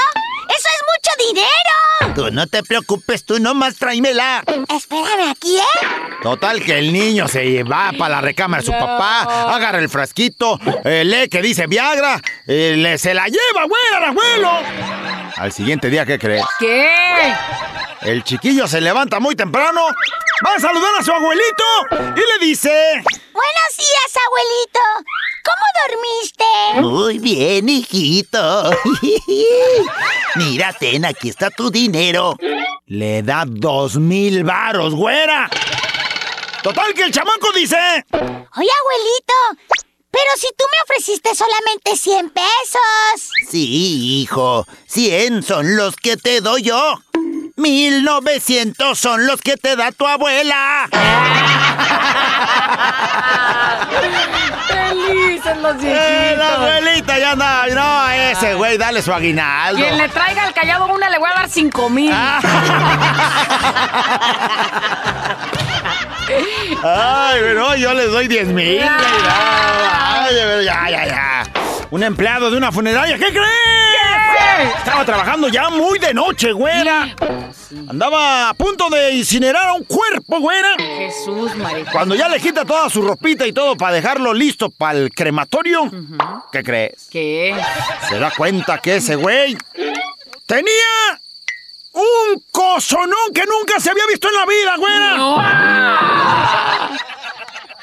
[0.49, 2.15] ¡Eso es mucho dinero!
[2.15, 4.43] Tú no te preocupes, tú nomás tráemela.
[4.69, 5.87] Espérame aquí, ¿eh?
[6.21, 9.21] Total que el niño se va para la recámara de su papá,
[9.53, 14.03] agarra el frasquito, eh, lee que dice Viagra, eh, le, se la lleva, güey, al
[14.05, 14.51] abuelo.
[15.37, 16.45] Al siguiente día, ¿qué crees?
[16.59, 17.33] ¿Qué?
[18.03, 19.81] El chiquillo se levanta muy temprano,
[20.45, 23.01] va a saludar a su abuelito y le dice...
[23.33, 24.52] Buenos días, abuelito.
[25.43, 26.81] ¿Cómo dormiste?
[26.81, 28.71] Muy bien, hijito.
[30.35, 32.37] Mira, ten, aquí está tu dinero.
[32.87, 35.49] Le da dos mil varos, güera.
[36.61, 37.75] Total que el chamaco dice...
[38.11, 39.33] Oye, abuelito,
[40.09, 43.31] pero si tú me ofreciste solamente 100 pesos.
[43.49, 44.65] Sí, hijo.
[44.85, 47.01] 100 son los que te doy yo.
[47.55, 50.87] 1900 son los que te da tu abuela.
[54.67, 56.57] Felices los Eh, la viejitos.
[56.57, 57.65] abuelita ya anda.
[57.73, 59.79] No, ese güey, dale su aguinaldo.
[59.81, 62.11] Quien le traiga el callado una le voy a dar cinco mil.
[62.13, 62.39] Ah.
[66.83, 68.81] Ay, pero yo les doy 10 mil.
[68.81, 71.43] Ay, ya, ya, ya.
[71.91, 73.92] Un empleado de una funeraria, ¿qué crees?
[74.77, 77.15] Estaba trabajando ya muy de noche, güera.
[77.89, 80.75] Andaba a punto de incinerar a un cuerpo, güera.
[80.77, 81.85] Jesús, María.
[81.91, 85.89] Cuando ya le quita toda su ropita y todo para dejarlo listo para el crematorio,
[86.51, 87.07] ¿qué crees?
[87.11, 87.55] ¿Qué?
[88.09, 89.57] Se da cuenta que ese güey
[90.45, 91.19] tenía
[91.93, 95.15] un cosonón que nunca se había visto en la vida, güera.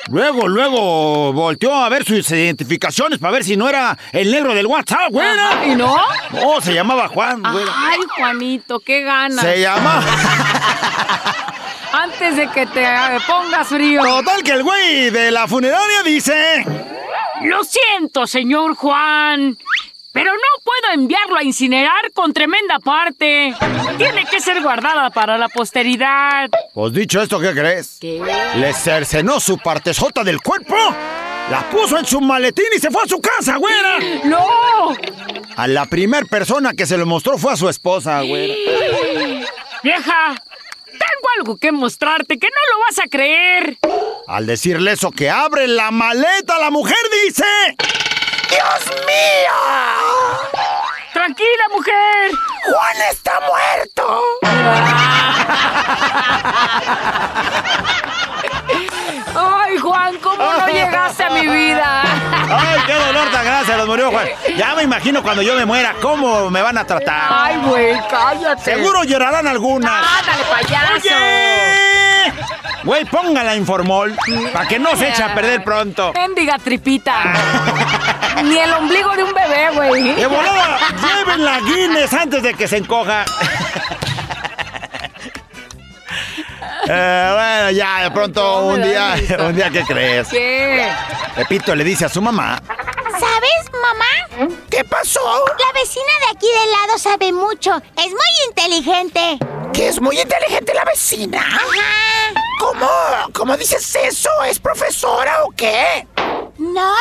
[0.08, 4.66] Luego, luego volteó a ver sus identificaciones para ver si no era el negro del
[4.66, 5.50] WhatsApp, güera.
[5.50, 5.96] Ajá, ¿y no?
[6.32, 7.72] No, se llamaba Juan, güera.
[7.76, 9.44] Ay, Juanito, qué ganas.
[9.44, 10.02] Se llama.
[11.92, 14.02] Antes de que te eh, pongas frío.
[14.02, 16.64] Total que el güey de la funeraria dice.
[17.42, 19.56] Lo siento, señor Juan.
[20.12, 23.54] Pero no puedo enviarlo a incinerar con tremenda parte.
[23.96, 26.50] Tiene que ser guardada para la posteridad.
[26.74, 27.98] Pues dicho esto, ¿qué crees?
[28.00, 28.20] ¿Qué?
[28.56, 30.74] Le cercenó su partezota del cuerpo,
[31.50, 33.98] la puso en su maletín y se fue a su casa, güera.
[34.24, 34.96] ¡No!
[35.56, 38.54] A la primer persona que se lo mostró fue a su esposa, güera.
[39.82, 40.34] Vieja,
[40.86, 43.78] tengo algo que mostrarte que no lo vas a creer.
[44.26, 47.44] Al decirle eso que abre la maleta, la mujer dice...
[48.50, 49.56] ¡Dios mío!
[51.12, 52.32] Tranquila, mujer.
[52.64, 54.04] Juan está muerto.
[59.70, 62.02] Ay, Juan, ¿cómo no llegaste a mi vida?
[62.02, 63.76] ¡Ay, qué dolor tan grande!
[63.76, 64.26] Los murió Juan.
[64.56, 67.28] Ya me imagino cuando yo me muera, ¿cómo me van a tratar?
[67.30, 68.62] Ay, güey, cállate.
[68.64, 69.92] Seguro llorarán algunas.
[70.18, 70.94] Ándale, payaso.
[70.94, 72.32] ¡Oye!
[72.82, 74.16] Güey, póngala informol
[74.52, 76.12] para que no se eche a perder pronto.
[76.14, 77.14] Mendiga tripita.
[78.42, 80.14] Ni el ombligo de un bebé, güey.
[80.14, 80.78] ¡De volada!
[81.16, 83.24] ¡Lleven la Guinness antes de que se encoja!
[86.92, 90.26] Eh, bueno, ya, de pronto un día, un día, ¿qué crees?
[90.26, 90.90] ¿Qué?
[91.36, 92.60] Pepito le dice a su mamá,
[93.12, 94.50] ¿Sabes, mamá?
[94.68, 95.20] ¿Qué pasó?
[95.46, 97.76] La vecina de aquí del lado sabe mucho.
[97.96, 99.38] Es muy inteligente.
[99.72, 101.40] ¿Que es muy inteligente la vecina?
[101.40, 102.34] Ajá.
[102.58, 102.88] ¿Cómo?
[103.34, 104.30] ¿Cómo dices eso?
[104.48, 106.08] ¿Es profesora o qué?
[106.58, 106.94] No,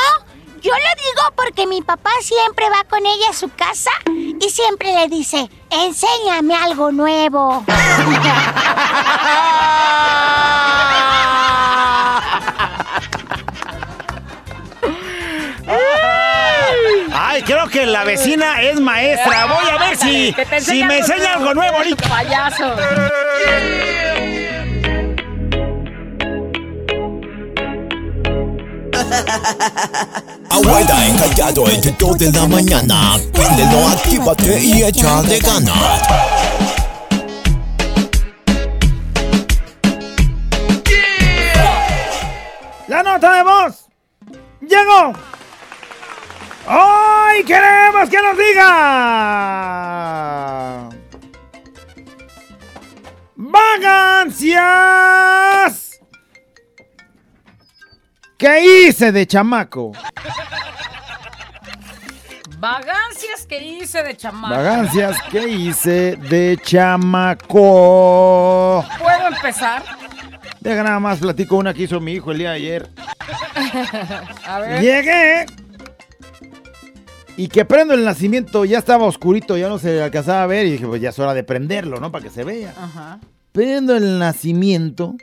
[0.62, 4.93] yo lo digo porque mi papá siempre va con ella a su casa y siempre
[4.93, 7.63] le dice, enséñame algo nuevo.
[17.13, 19.45] ¡ay, creo que la vecina es maestra!
[19.45, 22.10] Voy a ver si, si me enseña algo nuevo ahorita.
[22.10, 22.75] Payaso.
[30.49, 33.17] Abuela encallado entre 2 de la mañana.
[33.34, 36.02] Préndelo, actívate y échale ganas.
[42.89, 43.88] ¡La nota de voz!
[44.62, 45.13] ¡Llegó!
[46.67, 48.65] ¡Hoy queremos que nos diga!
[53.36, 54.59] ¡Vagancias!
[58.39, 59.91] ¿Qué hice de chamaco?
[62.57, 64.55] Vagancias que hice de chamaco.
[64.55, 67.53] Vagancias, ¿qué hice de chamaco?
[68.97, 69.84] ¿Puedo empezar?
[70.62, 72.89] Deja nada más, platico una que hizo mi hijo el día de ayer.
[74.45, 74.82] A ver.
[74.82, 75.45] Llegué
[77.38, 80.72] y que prendo el nacimiento, ya estaba oscurito, ya no se alcanzaba a ver y
[80.72, 82.12] dije, pues ya es hora de prenderlo, ¿no?
[82.12, 82.74] Para que se vea.
[82.78, 83.20] Ajá.
[83.53, 85.16] Prendo el nacimiento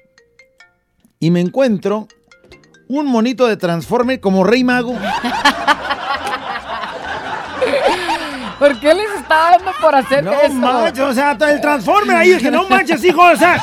[1.20, 2.08] y me encuentro
[2.88, 4.94] un monito de Transformer como Rey Mago.
[8.58, 10.54] ¿Por qué les está dando por hacer No eso?
[10.54, 13.60] manches, o sea, el Transformer ahí, que no manches, hijo, o sea.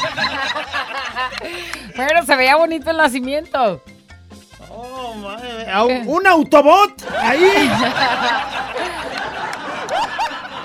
[1.95, 3.81] Pero se veía bonito el nacimiento.
[5.71, 6.91] a un- un Autobot
[7.21, 7.69] ahí.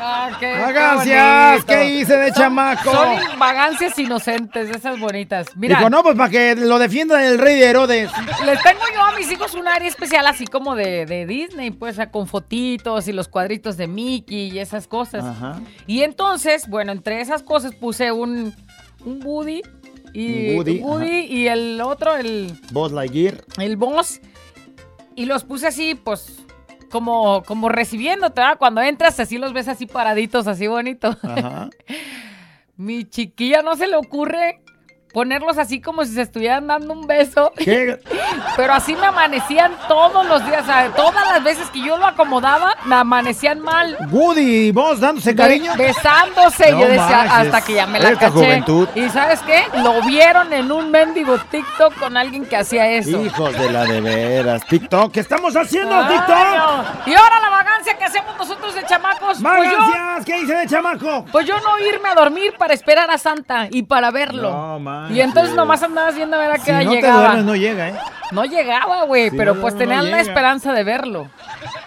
[0.00, 1.64] Ah, qué, Vagancias.
[1.64, 2.90] ¿qué hice de Son- chamaco?
[2.92, 5.48] Son vagancias inocentes, esas bonitas.
[5.56, 8.10] Mira, no, pues para que lo defienda el rey de Herodes.
[8.46, 11.94] les tengo yo a mis hijos un área especial así como de, de Disney, pues
[11.94, 15.24] o sea, con fotitos y los cuadritos de Mickey y esas cosas.
[15.24, 15.60] Ajá.
[15.86, 18.54] Y entonces, bueno, entre esas cosas puse un,
[19.04, 19.62] un Woody
[20.12, 23.44] y, Woody, y el otro, el, Buzz Lightyear.
[23.58, 24.20] el boss.
[25.14, 26.44] Y los puse así, pues,
[26.90, 28.58] como, como recibiéndote, ¿verdad?
[28.58, 31.16] Cuando entras, así los ves así paraditos, así bonitos.
[31.22, 31.70] Ajá.
[32.76, 34.60] Mi chiquilla no se le ocurre
[35.18, 37.50] ponerlos así como si se estuvieran dando un beso.
[37.58, 37.98] ¿Qué?
[38.56, 40.94] Pero así me amanecían todos los días, ¿sabes?
[40.94, 43.96] Todas las veces que yo lo acomodaba, me amanecían mal.
[44.12, 45.72] Woody y vos dándose Be- cariño.
[45.76, 47.32] besándose, No yo decía, manches.
[47.32, 48.30] hasta que ya me la Esta caché.
[48.32, 48.88] juventud.
[48.94, 49.64] Y ¿sabes qué?
[49.82, 53.20] Lo vieron en un mendigo TikTok con alguien que hacía eso.
[53.20, 54.64] Hijos de la de veras.
[54.66, 55.10] TikTok.
[55.12, 56.28] ¿Qué estamos haciendo, Ay, TikTok?
[56.28, 56.84] no.
[57.12, 59.38] Y ahora la vagancia que hacemos nosotros de chamacos.
[59.42, 61.24] Pues yo, Vagancias, ¿qué hice de chamaco?
[61.32, 64.50] pues yo no irme a dormir para esperar a Santa y para verlo.
[64.50, 65.07] No manches.
[65.10, 67.20] Y entonces nomás andabas viendo a ver a qué Si no te llegaba.
[67.20, 67.94] duermes, no llega, ¿eh?
[68.30, 71.28] No llegaba, güey, pero no, pues tenías no la esperanza de verlo.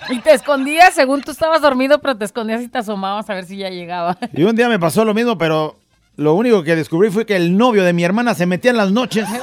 [0.10, 3.46] Y te escondías según tú estabas dormido, pero te escondías y te asomabas a ver
[3.46, 4.18] si ya llegaba.
[4.34, 5.76] Y un día me pasó lo mismo, pero
[6.18, 8.92] lo único que descubrí fue que el novio de mi hermana se metía en las
[8.92, 9.28] noches.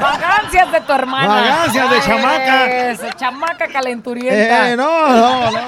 [0.00, 1.28] Vagancias de tu hermana.
[1.28, 3.16] Vagancias de chamaca.
[3.16, 4.70] Chamaca calenturienta.
[4.72, 5.58] Eh, no, no, no.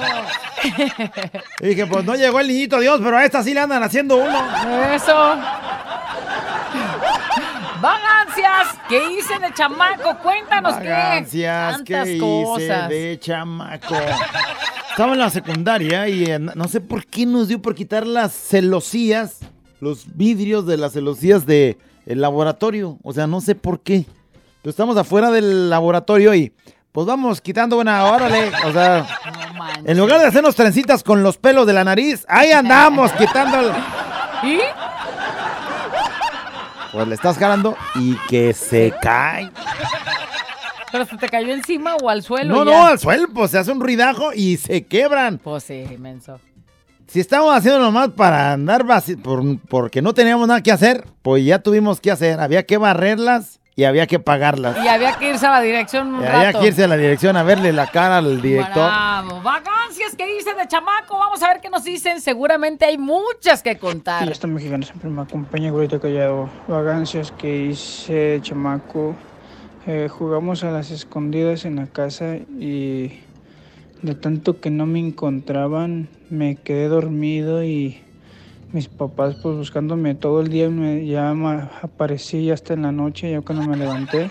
[1.61, 4.17] Y dije, pues no llegó el niñito Dios, pero a esta sí le andan haciendo
[4.17, 4.43] uno.
[4.93, 5.35] Eso.
[7.81, 10.17] Vagancias, ¿qué hice de chamaco?
[10.21, 11.83] Cuéntanos Vagancias, qué.
[11.83, 12.89] ¿qué Tantas hice cosas.
[12.89, 13.95] de chamaco?
[14.91, 18.33] Estaba en la secundaria y eh, no sé por qué nos dio por quitar las
[18.33, 19.39] celosías,
[19.79, 22.99] los vidrios de las celosías del laboratorio.
[23.01, 24.05] O sea, no sé por qué.
[24.61, 26.53] Pero estamos afuera del laboratorio y
[26.91, 28.51] pues vamos quitando una, órale.
[28.65, 29.05] O sea,
[29.83, 33.59] No en lugar de hacernos trencitas con los pelos de la nariz, ahí andamos quitando.
[33.59, 33.71] el-
[34.43, 34.59] ¿Y?
[36.91, 39.49] Pues le estás jalando y que se cae.
[40.91, 42.53] ¿Pero se te cayó encima o al suelo?
[42.53, 42.77] No, ya?
[42.77, 45.37] no, al suelo, pues se hace un ruidajo y se quebran.
[45.37, 46.37] Pues sí, inmenso.
[47.07, 48.85] Si estábamos haciendo nomás para andar
[49.23, 52.41] por, porque no teníamos nada que hacer, pues ya tuvimos que hacer.
[52.41, 54.77] Había que barrerlas y había que pagarlas.
[54.85, 57.35] Y había que irse a la dirección un Y había que irse a la dirección
[57.35, 58.75] a verle la cara al director.
[58.75, 59.41] Bravo.
[59.41, 61.17] Vagancias que hice de chamaco.
[61.17, 62.21] Vamos a ver qué nos dicen.
[62.21, 64.27] Seguramente hay muchas que contar.
[64.27, 66.47] Y esta mexicana siempre me acompaña, güerita callado.
[66.67, 69.15] Vagancias que hice de chamaco.
[69.87, 73.19] Eh, jugamos a las escondidas en la casa y
[74.03, 77.99] de tanto que no me encontraban, me quedé dormido y
[78.71, 81.33] mis papás pues buscándome todo el día, me, ya
[81.81, 84.29] aparecí ya hasta en la noche, ya cuando me levanté.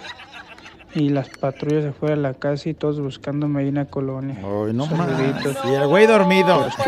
[0.93, 4.34] Y las patrullas se fueron a la casa y todos buscándome ahí en la colonia.
[4.38, 5.09] Ay, no más.
[5.09, 5.57] Saluditos.
[5.64, 6.66] Y el güey dormido.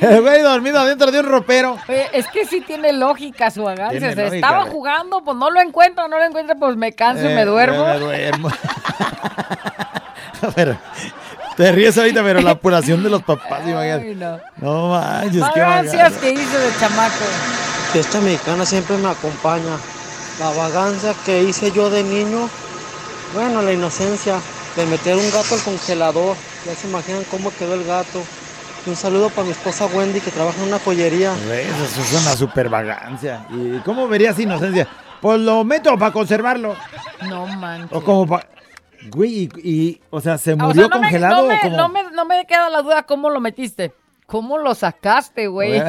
[0.00, 1.78] El güey dormido adentro de un ropero.
[1.88, 6.08] Oye, es que sí tiene lógica su Se lógica, estaba jugando, pues no lo encuentro,
[6.08, 7.86] no lo encuentro, pues me canso y Eh, me duermo.
[7.86, 8.48] Me duermo.
[10.54, 10.76] pero,
[11.56, 14.08] te ríes ahorita, pero la apuración de los papás, imagínate.
[14.08, 14.38] Ay, no.
[14.60, 16.20] No manches, qué Vagancias vagancia.
[16.20, 17.24] que hice de chamaco.
[17.94, 19.76] Esta mexicana siempre me acompaña.
[20.40, 22.48] La vagancia que hice yo de niño,
[23.34, 24.34] bueno, la inocencia
[24.76, 26.36] de meter un gato al congelador.
[26.66, 28.22] Ya se imaginan cómo quedó el gato.
[28.86, 31.32] Y un saludo para mi esposa Wendy que trabaja en una pollería.
[31.34, 33.46] Eso es una super vagancia.
[33.50, 34.88] ¿Y cómo verías inocencia?
[35.20, 36.74] Pues lo meto para conservarlo.
[37.28, 37.88] No manches.
[37.92, 38.46] O como para...
[39.10, 41.60] Güey, y, y, o sea, ¿se Ah, o murió sea, no me- congelado no me,
[41.62, 43.92] o no, me, no me queda la duda cómo lo metiste.
[44.26, 45.82] ¿Cómo lo sacaste, güey?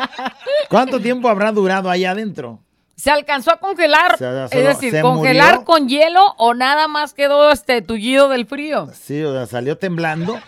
[0.68, 2.58] ¿Cuánto tiempo habrá durado ahí adentro?
[2.96, 4.14] ¿Se alcanzó a congelar?
[4.14, 5.64] O sea, es decir, ¿congelar murió.
[5.66, 8.88] con hielo o nada más quedó este tullido del frío?
[8.94, 10.40] Sí, o sea, ¿salió temblando?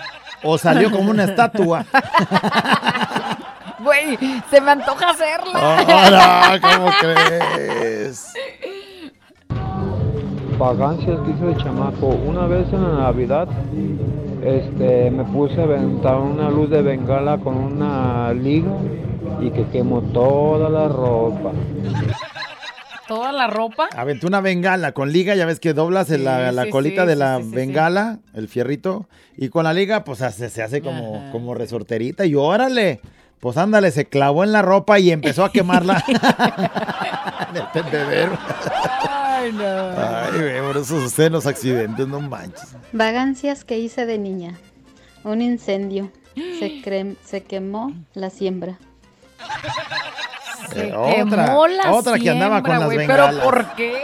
[0.43, 1.85] ¿O salió como una estatua?
[3.81, 4.19] Güey,
[4.51, 5.85] se me antoja hacerla.
[5.87, 6.59] ¡Hola!
[6.61, 8.27] ¿Cómo crees?
[10.59, 12.07] Vagancias que hice de chamaco.
[12.09, 13.49] Una vez en la Navidad,
[14.45, 18.73] este, me puse a aventar una luz de bengala con una liga
[19.41, 21.53] y que quemó toda la ropa.
[23.07, 23.89] ¿Toda la ropa?
[23.97, 27.13] Aventé una bengala con liga, ya ves que doblas la, la sí, colita sí, de
[27.15, 27.57] sí, la sí, sí, sí.
[27.57, 32.35] bengala, el fierrito, y con la liga pues hace- se hace como, como resorterita y
[32.35, 33.01] órale.
[33.41, 36.03] Pues ándale, se clavó en la ropa y empezó a quemarla.
[37.51, 38.33] en el tendedero.
[39.39, 39.91] Ay, no.
[39.97, 42.75] Ay, güey, por eso suceden los accidentes, no manches.
[42.93, 44.55] Vagancias que hice de niña.
[45.25, 46.11] Un incendio.
[46.35, 48.79] Se, cre- se quemó la siembra.
[50.75, 53.35] Eh, Quemó la otra que andaba con siembra, las güey, bengalas.
[53.35, 53.99] ¿Pero por qué?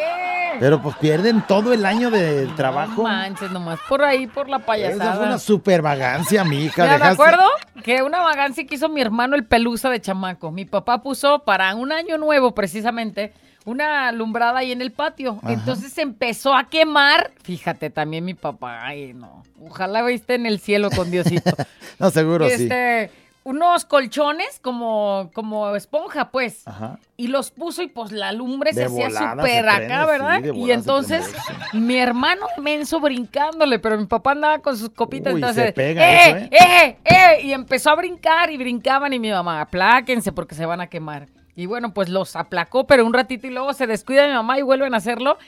[0.60, 3.02] Pero pues pierden todo el año de trabajo.
[3.02, 5.26] No manches, nomás por ahí, por la Esa fue payasada.
[5.26, 6.84] una super vagancia, mija.
[6.86, 7.42] Dejaste- acuerdo
[7.82, 10.52] que una vagancia que hizo mi hermano el pelusa de chamaco.
[10.52, 13.32] Mi papá puso para un año nuevo, precisamente,
[13.64, 15.38] una alumbrada ahí en el patio.
[15.42, 15.52] Ajá.
[15.52, 17.32] Entonces empezó a quemar.
[17.42, 19.42] Fíjate, también mi papá, ay, no.
[19.64, 21.50] Ojalá viste en el cielo con Diosito.
[22.00, 22.64] No, seguro sí.
[22.64, 23.08] este,
[23.44, 26.66] unos colchones como, como esponja, pues.
[26.66, 26.98] Ajá.
[27.16, 30.40] Y los puso y pues la lumbre De se hacía súper acá, ¿verdad?
[30.42, 31.32] sí, y entonces
[31.72, 36.10] mi hermano menso brincándole, pero mi papá andaba con sus copitas, Uy, entonces, se pega
[36.10, 36.48] ¡eh, eso, ¿eh?
[36.50, 37.42] eh, eh!
[37.44, 41.28] Y empezó a brincar y brincaban y mi mamá, apláquense porque se van a quemar.
[41.56, 44.62] Y bueno, pues los aplacó, pero un ratito y luego se descuida mi mamá y
[44.62, 45.38] vuelven a hacerlo.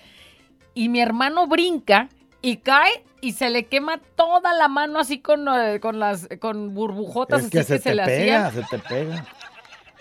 [0.74, 2.08] Y mi hermano brinca
[2.42, 6.74] y cae y se le quema toda la mano así con, eh, con las con
[6.74, 8.64] burbujotas Es así que que se se, te le pega, hacían.
[8.68, 9.24] se te pega.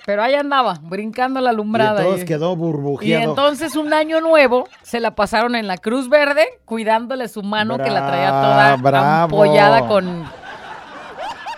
[0.06, 2.01] Pero ahí andaba, brincando la Y alumbrada.
[2.01, 3.24] entonces y- quedó y burbujeado.
[3.32, 7.89] entonces un año nuevo se la pasaron en la Cruz Verde cuidándole su mano que
[7.89, 9.24] la traía toda bravo.
[9.24, 10.26] ampollada con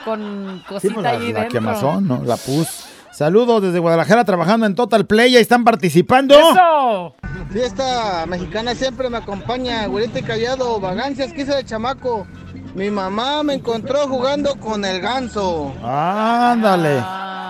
[0.05, 1.59] con Sí, cosita pues, la, ahí la dentro.
[1.59, 2.23] quemazón, ¿no?
[2.23, 2.86] La pus.
[3.21, 5.35] Saludos desde Guadalajara trabajando en Total Play.
[5.35, 6.35] Ahí están participando.
[6.37, 7.15] ¡Eso!
[7.51, 12.27] Fiesta mexicana siempre me acompaña, güerito y callado, vagancias que hice de chamaco.
[12.75, 15.73] Mi mamá me encontró jugando con el ganso.
[15.83, 17.03] Ándale.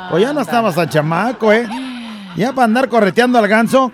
[0.09, 1.67] Pues ya no estabas tan chamaco, ¿eh?
[2.37, 3.91] Ya para andar correteando al ganso.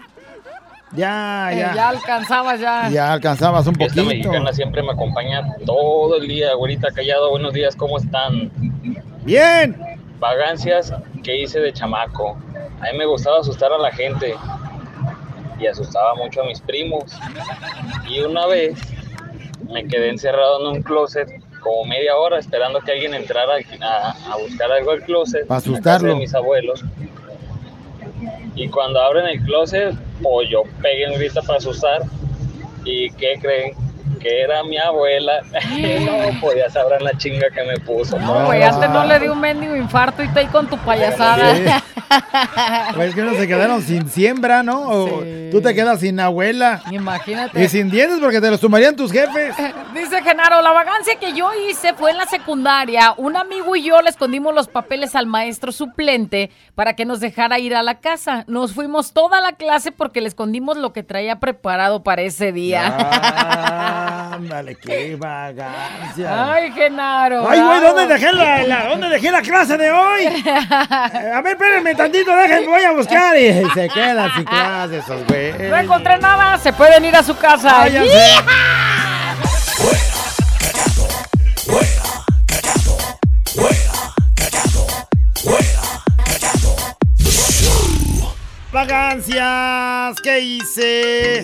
[0.92, 1.74] Ya, Eh, ya.
[1.74, 2.90] ya alcanzaba ya.
[2.90, 4.30] Ya alcanzabas un Fiesta poquito.
[4.30, 7.32] mexicana siempre me acompaña todo el día, güerita callado.
[7.32, 8.52] Buenos días, ¿cómo están?
[9.26, 9.76] Bien.
[10.20, 10.94] Vagancias
[11.24, 12.38] que hice de chamaco.
[12.80, 14.36] A mí me gustaba asustar a la gente
[15.60, 17.06] y asustaba mucho a mis primos.
[18.08, 18.78] Y una vez
[19.72, 21.30] me quedé encerrado en un closet
[21.62, 25.48] como media hora esperando que alguien entrara a, a buscar algo al closet.
[25.48, 26.10] Pa' en la casa asustarlo.
[26.10, 26.84] de mis abuelos.
[28.56, 32.02] Y cuando abren el closet, pues yo pegué un grito para asustar.
[32.84, 33.74] ¿Y qué creen?
[34.20, 35.42] Que era mi abuela.
[36.02, 38.18] no podía saber la chinga que me puso.
[38.20, 41.56] No, güey, antes no le dio un mendigo infarto y está ahí con tu payasada.
[41.56, 41.64] Sí.
[42.94, 44.82] Pues es que no se quedaron sin siembra, ¿no?
[44.88, 46.82] O tú te quedas sin abuela.
[46.92, 47.64] Imagínate.
[47.64, 49.56] Y sin dientes porque te los tomarían tus jefes.
[49.94, 53.14] Dice Genaro, la vagancia que yo hice fue en la secundaria.
[53.18, 57.60] Un amigo y yo le escondimos los papeles al maestro suplente para que nos dejara
[57.60, 58.44] ir a la casa.
[58.48, 62.84] Nos fuimos toda la clase porque le escondimos lo que traía preparado para ese día.
[64.34, 66.54] Ándale, qué vagancia.
[66.54, 67.48] Ay, Genaro.
[67.50, 67.80] Ay, güey.
[67.82, 70.24] ¿dónde dejé la, la- dónde dejé la clase de hoy?
[70.26, 73.38] Eh, A ver, espérenme tantito, déjenme, voy a buscar.
[73.38, 75.54] Y se quedan sin clase esos güey.
[75.70, 77.80] No encontré nada, se pueden ir a su casa.
[77.80, 78.44] Váyanse.
[88.84, 91.44] Vagancias, ¿qué hice?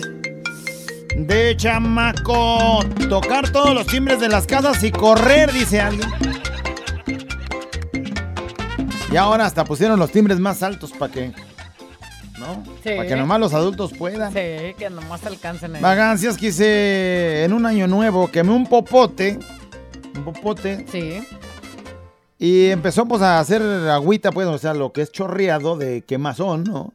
[1.30, 6.08] De chamaco, tocar todos los timbres de las casas y correr, dice alguien.
[9.12, 11.28] Y ahora hasta pusieron los timbres más altos para que,
[12.36, 12.64] ¿no?
[12.82, 12.90] Sí.
[12.96, 14.32] Para que nomás los adultos puedan.
[14.32, 15.80] Sí, que nomás alcancen ahí.
[15.80, 19.38] Vagancias que hice en un año nuevo, quemé un popote,
[20.16, 20.84] un popote.
[20.90, 21.24] Sí.
[22.40, 26.64] Y empezó pues a hacer agüita, pues, o sea, lo que es chorreado de quemazón,
[26.64, 26.92] ¿no?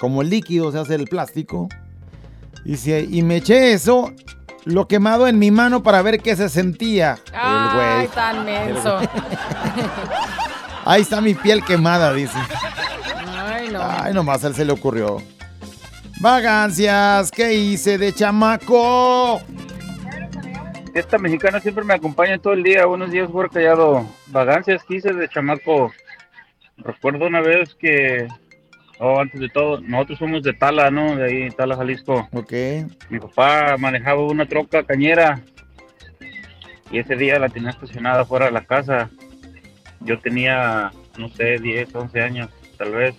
[0.00, 1.68] Como el líquido se hace el plástico.
[2.64, 4.12] Y, se- y me eché eso,
[4.64, 7.18] lo quemado en mi mano para ver qué se sentía.
[7.28, 8.08] el Ay, güey.
[8.14, 8.98] tan menso.
[10.84, 12.38] Ahí está mi piel quemada, dice.
[13.26, 13.80] Ay, no.
[13.82, 15.22] Ay, nomás a él se le ocurrió.
[16.20, 19.40] Vagancias, ¿qué hice de chamaco?
[20.94, 22.86] Esta mexicana siempre me acompaña todo el día.
[22.86, 24.06] Buenos días, Juan Callado.
[24.28, 25.92] Vagancias que hice de chamaco.
[26.78, 28.26] Recuerdo una vez que,
[28.98, 31.16] oh, antes de todo, nosotros somos de Tala, ¿no?
[31.16, 32.28] De ahí, Tala, Jalisco.
[32.32, 32.52] Ok.
[33.10, 35.40] Mi papá manejaba una troca cañera
[36.90, 39.10] y ese día la tenía estacionada fuera de la casa.
[40.00, 43.14] Yo tenía, no sé, 10, 11 años, tal vez.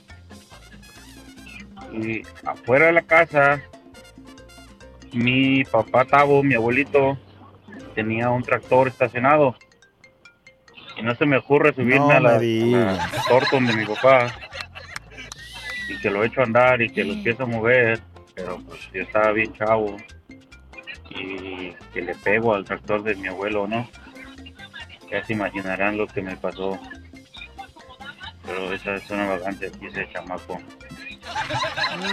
[1.94, 3.62] Y afuera de la casa,
[5.14, 7.18] mi papá Tavo, mi abuelito,
[7.96, 9.56] tenía un tractor estacionado.
[10.98, 14.34] Y no se me ocurre subirme No a la, a la Torton de mi papá.
[15.90, 18.00] Y que lo echo a andar y que lo empiezo a mover.
[18.36, 19.98] Pero pues yo estaba bien chavo.
[21.10, 23.90] Y que le pego al tractor de mi abuelo, ¿no?
[25.12, 26.78] Ya se imaginarán lo que me pasó.
[28.46, 30.60] pero esa es una vagancia que hice de chamaco.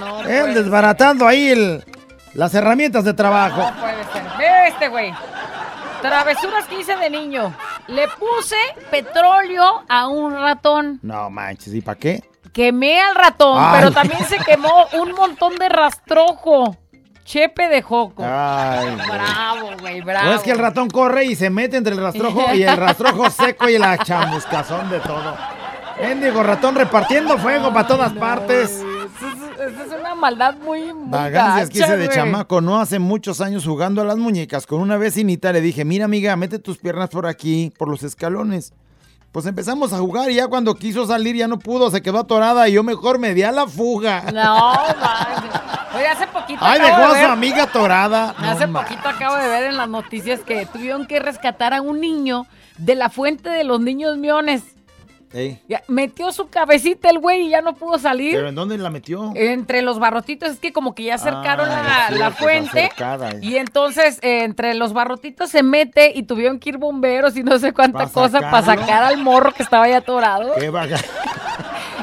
[0.01, 1.83] No Él desbaratando ahí el-
[2.35, 3.61] las herramientas de trabajo.
[3.62, 4.22] No puede ser.
[4.39, 5.12] Ve este, güey.
[6.03, 7.55] Travesuras que hice de niño.
[7.89, 8.57] Le puse
[8.91, 10.99] petróleo a un ratón.
[11.03, 12.22] No manches, ¿y para qué?
[12.57, 13.75] Quemé al ratón, Ay.
[13.77, 16.75] pero también se quemó un montón de rastrojo.
[17.23, 18.25] Chepe de joco.
[18.25, 18.97] Ay.
[18.97, 20.33] Bravo, güey, bravo.
[20.33, 23.69] Es que el ratón corre y se mete entre el rastrojo y el rastrojo seco
[23.69, 25.37] y la chamuscazón de todo.
[26.01, 28.71] Mendigo ratón repartiendo fuego para todas partes.
[28.71, 33.67] Eso es, una maldad muy, muy Vagancias que hice de chamaco, no hace muchos años
[33.67, 37.27] jugando a las muñecas con una vecinita le dije, mira amiga, mete tus piernas por
[37.27, 38.73] aquí, por los escalones.
[39.37, 42.70] Pues empezamos a jugar y ya cuando quiso salir ya no pudo, se quedó atorada
[42.70, 44.22] y yo mejor me di a la fuga.
[44.32, 44.72] No.
[45.95, 48.34] Oye, hace poquito Ay, acabo dejó de a su amiga atorada.
[48.39, 52.47] Hace poquito acabo de ver en las noticias que tuvieron que rescatar a un niño
[52.78, 54.62] de la fuente de los niños miones.
[55.37, 58.34] Ey, Ya, metió su cabecita el güey y ya no pudo salir.
[58.34, 59.32] ¿Pero en dónde la metió?
[59.34, 62.84] Entre los barrotitos, es que como que ya acercaron Ah, la, fuente.
[62.87, 63.32] acercada.
[63.43, 67.59] Y entonces eh, entre los barrotitos se mete y tuvieron que ir bomberos y no
[67.59, 70.55] sé cuánta ¿Pa cosa para sacar al morro que estaba ahí atorado.
[70.59, 70.99] Qué vaga.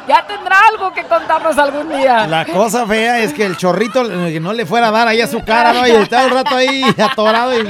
[0.05, 2.27] Ya tendrá algo que contarnos algún día.
[2.27, 5.41] La cosa fea es que el chorrito no le fuera a dar ahí a su
[5.45, 5.87] cara, ¿no?
[5.87, 7.65] Y estaba un rato ahí atorado y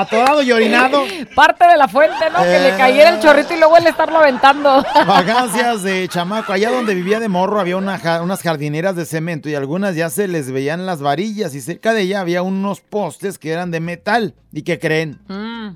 [0.00, 1.04] atorado y orinado.
[1.34, 2.40] Parte de la fuente, ¿no?
[2.42, 2.74] Que le Eh.
[2.76, 4.84] cayera el chorrito y luego él estarlo aventando.
[5.06, 6.52] Vagancias de chamaco.
[6.52, 10.10] Allá donde vivía de morro había una ja- unas jardineras de cemento y algunas ya
[10.10, 13.80] se les veían las varillas y cerca de ella había unos postes que eran de
[13.80, 14.34] metal.
[14.52, 15.20] ¿Y qué creen?
[15.28, 15.74] Mm.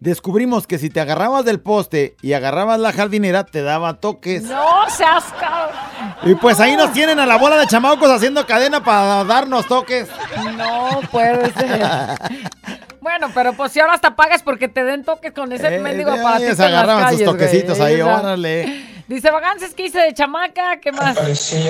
[0.00, 4.44] Descubrimos que si te agarrabas del poste y agarrabas la jardinera te daba toques.
[4.44, 5.76] No seas cabrón.
[6.22, 10.08] Y pues ahí nos tienen a la bola de chamacos haciendo cadena para darnos toques.
[10.56, 11.82] No puede ser.
[13.08, 16.10] Bueno, pero pues si ahora hasta pagas porque te den toques con ese Eh, mendigo
[16.14, 17.94] eh, aparatito se en las agarraban sus toquecitos güey.
[17.94, 18.84] ahí, órale.
[19.08, 21.16] Dice, vagances que hice de chamaca, ¿qué más?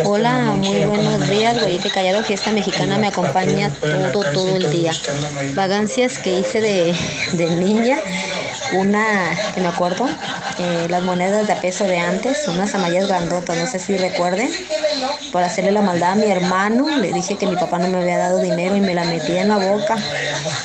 [0.04, 3.70] Hola, muy buenos días, güeyite callado, fiesta mexicana me acompaña
[4.12, 4.90] todo, todo el día.
[5.54, 6.96] Vagancias que hice de,
[7.34, 7.98] de niña,
[8.72, 10.08] una, que me acuerdo,
[10.58, 14.50] eh, las monedas de peso de antes, unas amallas grandotas, no sé si recuerden,
[15.30, 18.18] por hacerle la maldad a mi hermano, le dije que mi papá no me había
[18.18, 19.96] dado dinero y me la metía en la boca.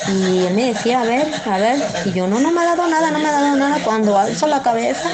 [0.08, 2.86] Y él me decía, a ver, a ver, y yo no, no me ha dado
[2.88, 3.78] nada, no me ha dado nada.
[3.84, 5.08] Cuando alzo la cabeza,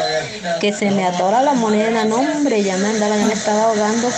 [0.61, 4.09] que se me atora la moneda, no hombre, ya me andaba, ya me estaba ahogando.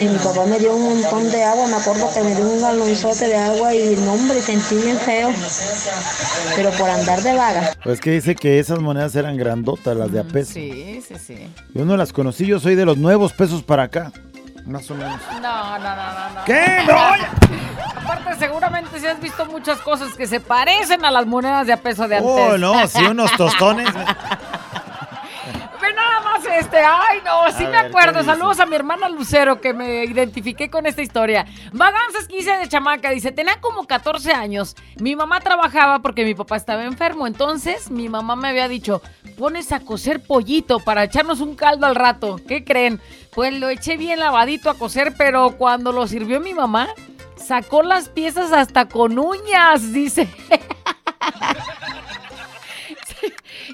[0.00, 2.60] Y mi papá me dio un montón de agua, me acuerdo que me dio un
[2.60, 5.30] galonzote de agua y no hombre, sentí bien feo.
[6.54, 7.72] Pero por andar de vaga.
[7.82, 10.52] Pues que dice que esas monedas eran grandotas, las de a peso.
[10.54, 11.48] Sí, sí, sí.
[11.74, 14.12] Yo no las conocí, yo soy de los nuevos pesos para acá.
[14.66, 15.20] Más o menos.
[15.40, 16.44] No, no, no, no, no.
[16.44, 16.78] ¿Qué?
[16.88, 16.96] No.
[17.94, 21.76] Aparte, seguramente si has visto muchas cosas que se parecen a las monedas de a
[21.76, 22.32] peso de antes.
[22.32, 23.88] Oh, no, sí, unos tostones.
[26.58, 26.78] Este.
[26.78, 28.20] Ay, no, sí A me ver, acuerdo.
[28.20, 31.46] ¿qué Saludos a mi hermana Lucero que me identifiqué con esta historia.
[31.72, 33.10] Vaganzas que hice de chamaca.
[33.10, 34.74] Dice, tenía como 14 años.
[34.98, 37.26] Mi mamá trabajaba porque mi papá estaba enfermo.
[37.26, 39.02] Entonces, mi mamá me había dicho,
[39.38, 42.40] pones a cocer pollito para echarnos un caldo al rato.
[42.48, 43.00] ¿Qué creen?
[43.34, 46.88] Pues lo eché bien lavadito a cocer, pero cuando lo sirvió mi mamá,
[47.36, 50.28] sacó las piezas hasta con uñas, dice.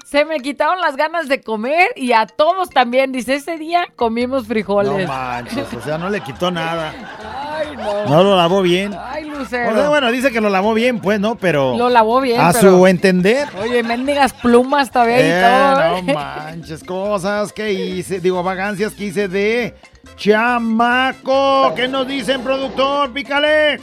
[0.05, 3.11] Se me quitaron las ganas de comer y a todos también.
[3.11, 5.07] Dice, ese día comimos No frijoles.
[5.07, 6.93] manches, o sea, no le quitó nada.
[7.55, 8.05] Ay, no.
[8.09, 8.95] No lo lavó bien.
[8.99, 9.73] Ay, O Lucero.
[9.75, 11.35] sea, bueno, dice que lo lavó bien, pues, ¿no?
[11.35, 11.75] Pero.
[11.77, 13.47] Lo lavó bien, A pero- su entender.
[13.61, 16.01] Oye, mendigas plumas todavía y Eh, todo.
[16.01, 16.13] no ¿eh?
[16.13, 19.75] manches, cosas que hice, digo, vagancias que hice de
[20.15, 21.73] chamaco.
[21.75, 23.11] ¿Qué nos dicen, productor?
[23.11, 23.81] Pícale.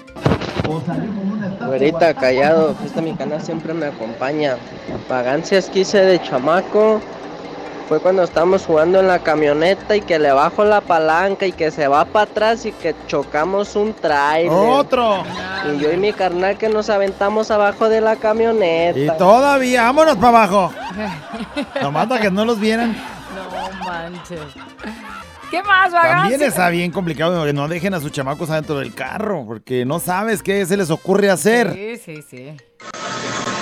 [1.66, 4.56] Güerita, callado, fiesta mexicana siempre me acompaña.
[5.08, 7.00] Vagancias que hice de chamaco
[7.88, 11.70] fue cuando estábamos jugando en la camioneta y que le bajo la palanca y que
[11.70, 14.52] se va para atrás y que chocamos un trailer.
[14.52, 15.24] Otro.
[15.72, 18.98] Y yo y mi carnal que nos aventamos abajo de la camioneta.
[18.98, 20.72] Y todavía, vámonos para abajo.
[21.82, 22.96] Nomás para que no los vieran.
[23.34, 24.40] No manches.
[25.50, 26.20] ¿Qué más, vagancias?
[26.30, 29.98] También está bien complicado que no dejen a sus chamacos adentro del carro, porque no
[29.98, 31.72] sabes qué se les ocurre hacer.
[31.74, 32.56] Sí, sí, sí.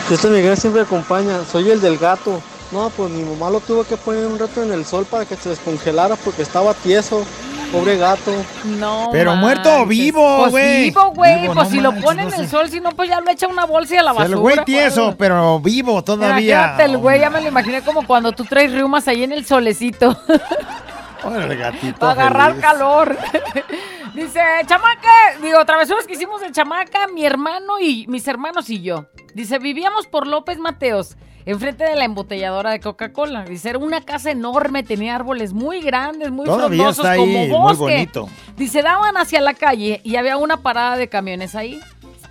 [0.09, 2.41] Fiesta mexicana siempre acompaña, soy el del gato.
[2.73, 5.37] No, pues mi mamá lo tuvo que poner un rato en el sol para que
[5.37, 7.25] se descongelara porque estaba tieso.
[7.73, 8.33] Pobre gato.
[8.79, 9.09] No.
[9.13, 9.89] Pero muerto o manches.
[9.89, 10.85] vivo, Pues güey.
[10.85, 11.47] vivo, güey.
[11.47, 12.51] Pues no si lo manches, pone no en el sé.
[12.51, 14.29] sol, si no, pues ya lo echa una bolsa y a la basura.
[14.35, 15.17] El güey tieso, pues.
[15.19, 16.57] pero vivo todavía.
[16.59, 19.45] Imagínate el güey, ya me lo imaginé como cuando tú traes riumas ahí en el
[19.47, 20.17] solecito.
[21.29, 22.65] Órale, gatito Para agarrar feliz.
[22.65, 23.17] calor.
[24.15, 29.07] Dice, chamaca, digo, travesuras que hicimos de chamaca, mi hermano y mis hermanos y yo.
[29.35, 31.17] Dice, vivíamos por López Mateos.
[31.47, 33.45] enfrente de la embotelladora de Coca-Cola.
[33.45, 37.39] Dice, era una casa enorme, tenía árboles muy grandes, muy Todavía frondosos está ahí, como
[37.39, 37.95] muy bosque.
[37.95, 38.29] bonito.
[38.57, 41.79] Dice, daban hacia la calle y había una parada de camiones ahí.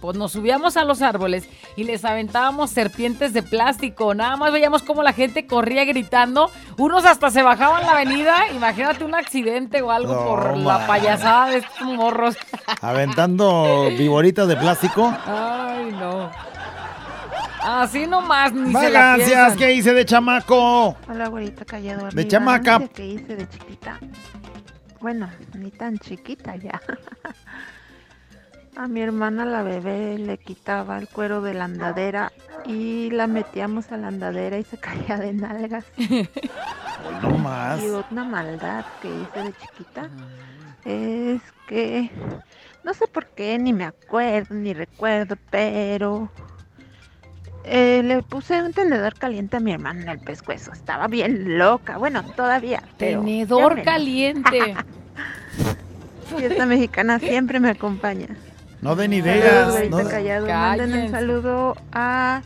[0.01, 4.13] Pues nos subíamos a los árboles y les aventábamos serpientes de plástico.
[4.13, 6.51] Nada más veíamos cómo la gente corría gritando.
[6.77, 8.35] Unos hasta se bajaban la avenida.
[8.53, 10.65] Imagínate un accidente o algo No, por man.
[10.65, 12.37] la payasada de estos morros.
[12.81, 15.13] Aventando viboritas de plástico.
[15.25, 16.29] Ay, no.
[17.63, 19.17] Así nomás, ni se la.
[19.57, 20.95] ¿qué hice de chamaco?
[21.09, 22.07] Hola, güerita callado.
[22.11, 22.79] De chamaca.
[22.87, 23.99] que hice de chiquita.
[25.01, 26.79] Bueno, ni tan chiquita ya.
[28.79, 32.31] A mi hermana la bebé le quitaba el cuero de la andadera
[32.63, 35.85] y la metíamos a la andadera y se caía de nalgas.
[37.23, 37.81] No más.
[37.81, 40.09] Y una maldad que hice de chiquita
[40.85, 42.11] es que
[42.83, 46.29] no sé por qué, ni me acuerdo, ni recuerdo, pero
[47.63, 50.71] eh, le puse un tenedor caliente a mi hermana en el pescuezo.
[50.71, 51.97] Estaba bien loca.
[51.97, 52.83] Bueno, todavía.
[52.99, 53.85] pero Tenedor menos.
[53.85, 54.75] caliente.
[56.37, 58.27] Y esta mexicana siempre me acompaña.
[58.81, 59.73] No den ideas.
[59.89, 60.47] no- callado.
[60.47, 62.41] Manden un saludo a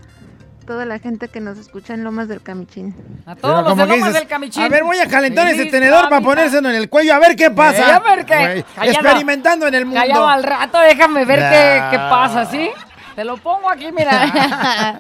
[0.66, 2.96] toda la gente que nos escucha en Lomas del Camichín.
[3.26, 4.64] A Pero todos los de que Lomas dices, del Camichín.
[4.64, 7.52] A ver, voy a calentar ese tenedor para ponérselo en el cuello a ver qué
[7.52, 7.90] pasa.
[7.90, 8.66] Eh, a ver qué.
[8.84, 10.00] Experimentando en el mundo.
[10.00, 11.90] Callado al rato, déjame ver qué, Nah.
[11.92, 12.70] qué pasa, ¿sí?
[13.16, 14.32] Te lo pongo aquí, mira.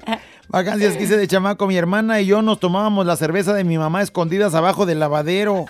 [0.49, 3.77] Vacancias que hice de chamaco, mi hermana y yo nos tomábamos la cerveza de mi
[3.77, 5.65] mamá escondidas abajo del lavadero.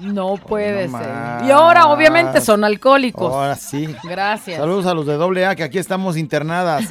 [0.00, 1.08] No puede No ser.
[1.08, 1.42] más.
[1.44, 3.32] Y ahora, obviamente, son alcohólicos.
[3.32, 3.94] Ahora sí.
[4.04, 4.58] Gracias.
[4.58, 6.84] Saludos a los de doble A que aquí estamos internadas.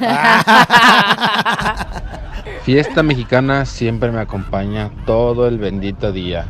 [2.62, 6.46] Fiesta mexicana siempre me acompaña todo el bendito día.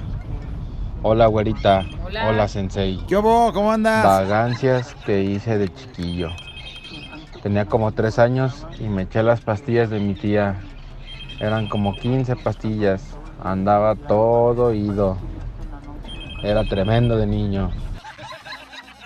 [1.02, 1.84] Hola, güerita.
[2.26, 2.98] Hola, sensei.
[3.06, 3.52] ¿Qué hubo?
[3.52, 4.04] ¿Cómo andas?
[4.04, 6.30] Vagancias que hice de chiquillo.
[7.42, 10.56] Tenía como tres años y me eché las pastillas de mi tía.
[11.38, 13.04] Eran como 15 pastillas.
[13.44, 15.18] Andaba todo ido.
[16.42, 17.72] Era tremendo de niño.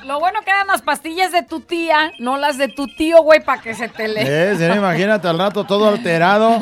[0.05, 3.45] Lo bueno que eran las pastillas de tu tía, no las de tu tío, güey,
[3.45, 4.23] para que se te le...
[4.23, 6.59] Eh, si no, imagínate al rato todo alterado,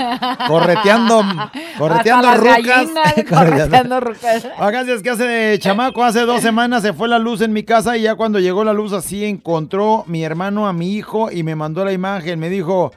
[0.49, 1.23] correteando,
[1.79, 2.63] correteando rucas.
[2.65, 4.47] gallinas, correteando rucas.
[4.59, 7.97] Vacancias que hace de chamaco, hace dos semanas se fue la luz en mi casa
[7.97, 11.55] y ya cuando llegó la luz así encontró mi hermano a mi hijo y me
[11.55, 12.41] mandó la imagen.
[12.41, 12.91] Me dijo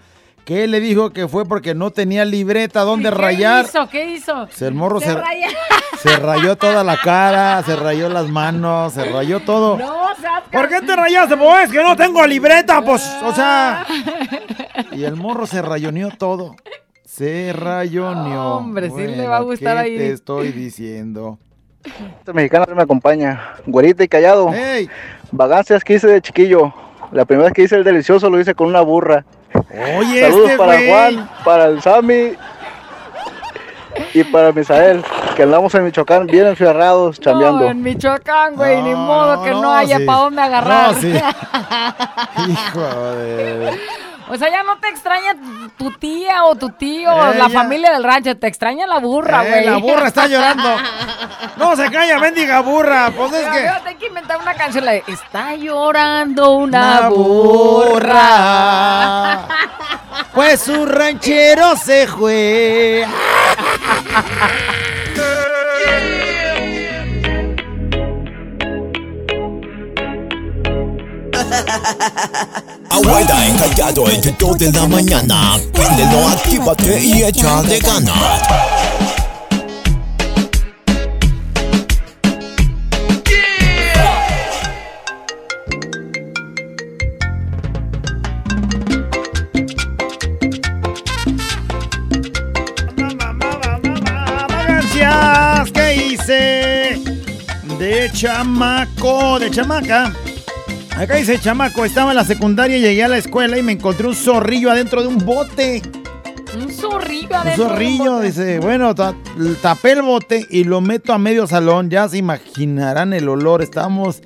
[0.45, 3.65] que él le dijo que fue porque no tenía libreta donde rayar.
[3.65, 3.89] ¿Qué hizo?
[3.89, 4.47] ¿Qué hizo?
[4.49, 5.47] Se- el morro se- raya.
[6.01, 9.77] Se rayó toda la cara, se rayó las manos, se rayó todo.
[9.77, 10.07] No,
[10.51, 11.37] ¿Por qué te rayaste?
[11.37, 13.85] Pues es que no tengo libreta, pues, o sea.
[14.93, 16.55] Y el morro se rayoneó todo.
[17.05, 18.55] Se rayoneó.
[18.57, 19.97] Hombre, sí le va a gustar ¿qué ahí.
[19.97, 21.37] te estoy diciendo?
[21.83, 23.53] Este mexicano me acompaña.
[23.67, 24.51] Güerita y callado.
[25.31, 26.73] Vagancias que hice de chiquillo.
[27.11, 29.23] La primera vez que hice el delicioso lo hice con una burra.
[29.97, 30.79] Oye, Saludos este para.
[30.87, 32.33] Juan, para el Sammy
[34.13, 35.03] y para Misael,
[35.35, 37.65] que andamos en Michoacán bien encerrados, No, chambeando.
[37.69, 40.05] en Michoacán, güey, ni modo que no, no, haya sí.
[40.05, 40.93] para dónde agarrar.
[40.93, 41.13] No, sí.
[42.51, 43.79] Hijo de...
[44.33, 45.35] O sea, ya no te extraña
[45.77, 49.49] tu tía o tu tío, Eh, la familia del rancho, te extraña la burra, Eh,
[49.51, 49.65] güey.
[49.65, 50.69] la burra está llorando.
[51.57, 53.11] No se calla, bendiga burra.
[53.15, 53.67] Pues es que...
[53.67, 57.09] hay que inventar una canción, la de Está llorando una, Una
[57.89, 59.47] burra.
[60.33, 63.05] Pues su ranchero se fue.
[72.89, 75.57] Abuela encallado el dedo de la mañana.
[75.73, 78.41] Préndelo, actívate y échale ganas.
[94.49, 97.01] Vagancias que hice
[97.77, 100.13] de chamaco, de chamaca.
[101.01, 104.15] Acá dice chamaco, estaba en la secundaria, llegué a la escuela y me encontré un
[104.15, 105.81] zorrillo adentro de un bote.
[106.55, 107.43] Un zorrillo Un adentro.
[107.43, 108.25] de un zorrillo, bote.
[108.27, 109.15] dice, bueno, ta-
[109.63, 114.21] tapé el bote y lo meto a medio salón, ya se imaginarán el olor, estamos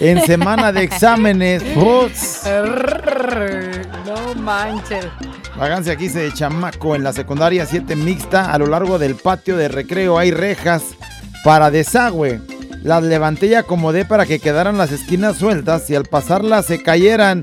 [0.00, 1.62] en semana de exámenes.
[1.76, 2.42] Ups.
[4.04, 5.06] No manches.
[5.56, 8.52] Vagancia aquí dice de chamaco en la secundaria 7 mixta.
[8.52, 10.82] A lo largo del patio de recreo hay rejas
[11.44, 12.40] para desagüe.
[12.82, 17.42] Las levanté y acomodé para que quedaran las esquinas sueltas y al pasarlas se cayeran.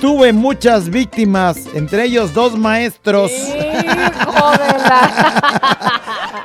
[0.00, 3.30] Tuve muchas víctimas, entre ellos dos maestros.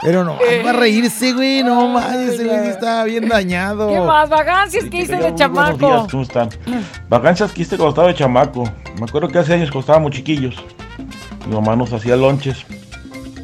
[0.02, 3.88] Pero no, va a reírse, güey, no mames, ese güey está bien dañado.
[3.88, 4.30] ¿Qué más?
[4.30, 5.78] Vagancias que hice de Buenos chamaco.
[5.78, 6.50] días, ¿cómo están?
[7.10, 8.64] Vacancias que hice cuando estaba de chamaco.
[9.00, 10.56] Me acuerdo que hace años cuando estábamos chiquillos.
[11.48, 12.66] Mi mamá nos hacía lonches.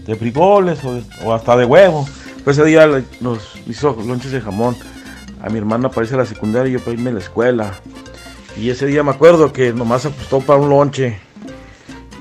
[0.06, 2.08] de frijoles o, de- o hasta de huevo.
[2.50, 4.76] Pues ese día nos hizo lonches de jamón.
[5.44, 7.74] A mi hermana para irse a la secundaria y yo para irme a la escuela.
[8.58, 11.20] Y ese día me acuerdo que nomás apostó para un lonche.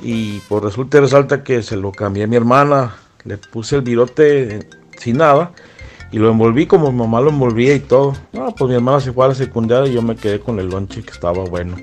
[0.02, 2.94] Y por resulta y resalta que se lo cambié a mi hermana.
[3.24, 4.68] Le puse el virote
[4.98, 5.52] sin nada.
[6.12, 8.12] Y lo envolví como mi mamá lo envolvía y todo.
[8.34, 10.68] No, pues mi hermana se fue a la secundaria y yo me quedé con el
[10.68, 11.74] lonche que estaba bueno.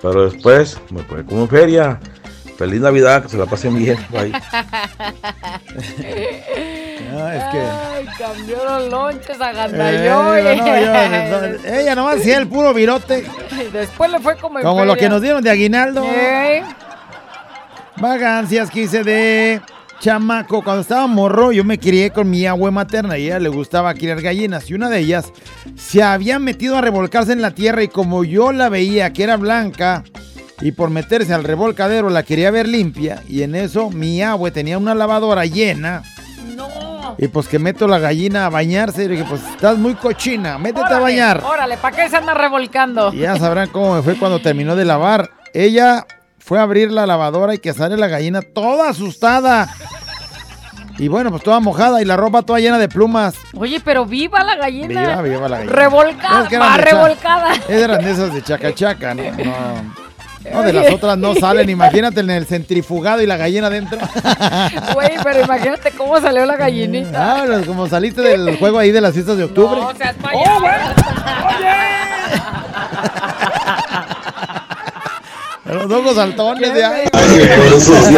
[0.00, 1.98] Pero después me fue como en feria.
[2.58, 3.98] Feliz Navidad, que se la pasen bien.
[4.12, 4.32] Bye.
[7.12, 7.58] No, es que.
[7.60, 10.22] Ay, cambió los lonches, Eh, agandalló.
[10.22, 13.24] no, y- no, yo- no, ella nomás hacía el puro virote.
[13.72, 16.04] Después le fue como Como lo que nos dieron de aguinaldo.
[16.04, 16.62] Ey.
[17.96, 19.60] Vagancias que hice de
[20.00, 20.62] chamaco.
[20.62, 23.92] Cuando estaba morro, yo me crié con mi abue materna y a ella le gustaba
[23.94, 24.70] criar gallinas.
[24.70, 25.32] Y una de ellas
[25.76, 29.36] se había metido a revolcarse en la tierra y como yo la veía que era
[29.36, 30.04] blanca
[30.60, 34.78] y por meterse al revolcadero la quería ver limpia y en eso mi abue tenía
[34.78, 36.02] una lavadora llena.
[37.16, 40.92] Y pues que meto la gallina a bañarse y dije, pues estás muy cochina, métete
[40.92, 41.42] a bañar.
[41.44, 43.12] Órale, ¿para qué se anda revolcando?
[43.12, 45.30] Y ya sabrán cómo me fue cuando terminó de lavar.
[45.54, 46.04] Ella
[46.38, 49.68] fue a abrir la lavadora y que sale la gallina toda asustada.
[50.98, 53.36] Y bueno, pues toda mojada y la ropa toda llena de plumas.
[53.54, 55.00] Oye, pero viva la gallina.
[55.00, 55.76] Viva, viva la gallina.
[55.76, 57.52] Revolcada, Es que eran revolcada.
[57.68, 59.22] Eran de esas de chaca chaca, ¿no?
[59.44, 60.07] No,
[60.52, 61.68] No, de las otras no salen.
[61.70, 63.98] Imagínate en el centrifugado y la gallina adentro.
[64.94, 67.42] Güey, pero imagínate cómo salió la gallinita.
[67.42, 69.80] Ah, pues, como saliste del juego ahí de las fiestas de octubre.
[69.80, 70.64] No seas payaso.
[75.64, 77.08] Los ojos saltones de ahí.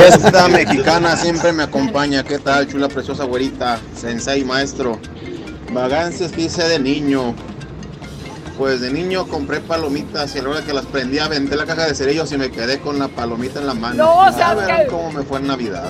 [0.08, 2.22] Esta mexicana siempre me acompaña.
[2.22, 3.78] ¿Qué tal, chula, preciosa, güerita?
[3.96, 5.00] Sensei, maestro.
[5.72, 7.34] Vagancias que hice de niño.
[8.60, 11.86] Pues de niño compré palomitas y a la hora que las prendí aventé la caja
[11.86, 13.94] de cerillos y me quedé con la palomita en la mano.
[14.04, 15.88] No, a seas ver que- cómo me fue en Navidad.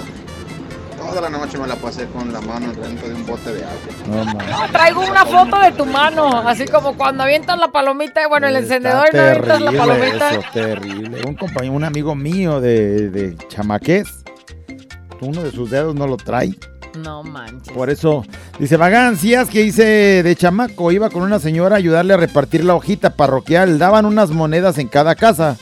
[0.97, 4.25] Toda la noche me la pasé con la mano dentro de un bote de agua.
[4.39, 8.55] No, traigo una foto de tu mano, así como cuando avientas la palomita, bueno, el
[8.55, 10.31] encendedor y no avientas la terrible palomita.
[10.31, 11.23] eso, terrible.
[11.27, 14.07] Un compañero, un amigo mío de, de chamaqués,
[15.21, 16.55] uno de sus dedos no lo trae.
[16.97, 17.73] No manches.
[17.73, 18.25] Por eso,
[18.59, 22.75] dice, vagancias que hice de chamaco, iba con una señora a ayudarle a repartir la
[22.75, 25.57] hojita parroquial, daban unas monedas en cada casa.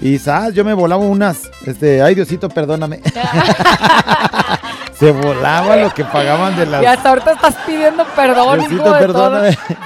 [0.00, 0.54] Y ¿sabes?
[0.54, 3.00] yo me volaba unas, este, ay Diosito, perdóname.
[4.94, 6.82] Se volaba lo que pagaban de las...
[6.82, 9.56] Y hasta ahorita estás pidiendo perdón, Diosito, de perdóname.
[9.56, 9.76] todo.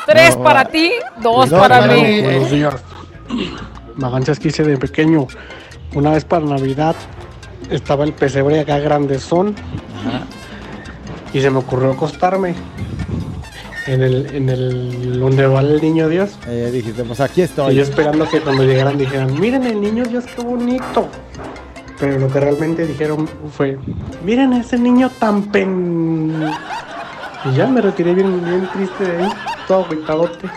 [0.06, 0.68] Tres No, para va.
[0.70, 0.90] ti,
[1.22, 2.20] dos No, para para mí.
[2.22, 2.74] Buenos días.
[3.94, 5.26] Vagancias que hice de pequeño.
[5.94, 6.96] Una vez para Navidad
[7.70, 9.54] estaba el pesebre acá grandezón
[11.32, 12.54] y se me ocurrió acostarme
[13.86, 16.38] en el, en el donde va el niño Dios.
[16.46, 17.74] Eh, dijiste, pues aquí estoy.
[17.74, 21.08] Y yo esperando que cuando llegaran dijeran, miren el niño Dios, qué bonito.
[21.98, 23.78] Pero lo que realmente dijeron fue,
[24.24, 26.50] miren ese niño tan pen...
[27.44, 29.32] Y ya me retiré bien, bien triste de ahí,
[29.68, 30.48] todo agüitadote.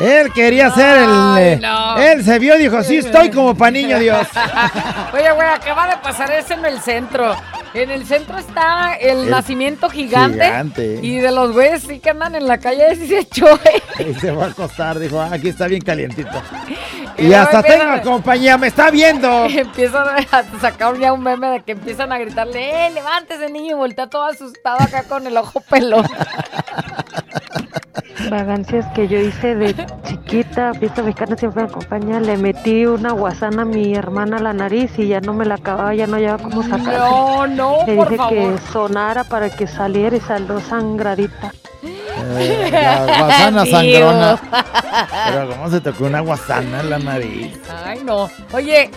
[0.00, 1.38] Él quería ser el...
[1.38, 1.96] Eh, no.
[1.98, 4.26] Él se vio y dijo, sí estoy como pa' niño Dios.
[5.12, 7.34] Oye, güey, acaba de pasar eso en el centro.
[7.74, 10.44] En el centro está el, El nacimiento gigante.
[10.44, 10.98] gigante.
[11.02, 13.46] Y de los güeyes sí que andan en la calle, sí se echó.
[13.98, 16.30] Y se va a acostar, dijo, "Ah, aquí está bien calientito.
[17.18, 19.44] Y hasta tengo compañía, me está viendo.
[19.44, 23.72] Empiezan a sacar ya un meme de que empiezan a gritarle, ¡eh, levántese niño!
[23.72, 26.06] Y voltea todo asustado acá con el ojo pelón.
[28.30, 29.74] Vagancias que yo hice de
[30.06, 32.20] chiquita, fiesta mexicana siempre me acompaña.
[32.20, 35.54] Le metí una guasana a mi hermana a la nariz y ya no me la
[35.56, 36.98] acababa, ya no llevaba cómo sacar.
[36.98, 38.32] No, no, Le por dije favor.
[38.34, 41.52] que sonara para que saliera y salió sangradita.
[41.82, 44.38] Eh, la guasana sangrona.
[45.28, 47.58] Pero ¿cómo se tocó una guasana en la nariz?
[47.84, 48.30] Ay, no.
[48.52, 48.90] Oye,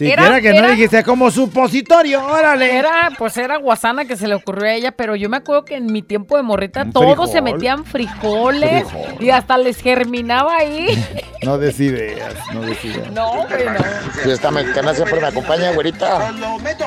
[0.00, 2.76] Siquiera que no dijiste como supositorio, órale.
[2.78, 5.76] Era, pues era guasana que se le ocurrió a ella, pero yo me acuerdo que
[5.76, 9.22] en mi tiempo de morrita Un todos se metían frijoles Frijol.
[9.22, 10.86] y hasta les germinaba ahí.
[11.42, 13.10] No des ideas, no des ideas.
[13.12, 14.20] no, güey, no.
[14.22, 16.34] Fiesta mexicana siempre me acompaña, güerita.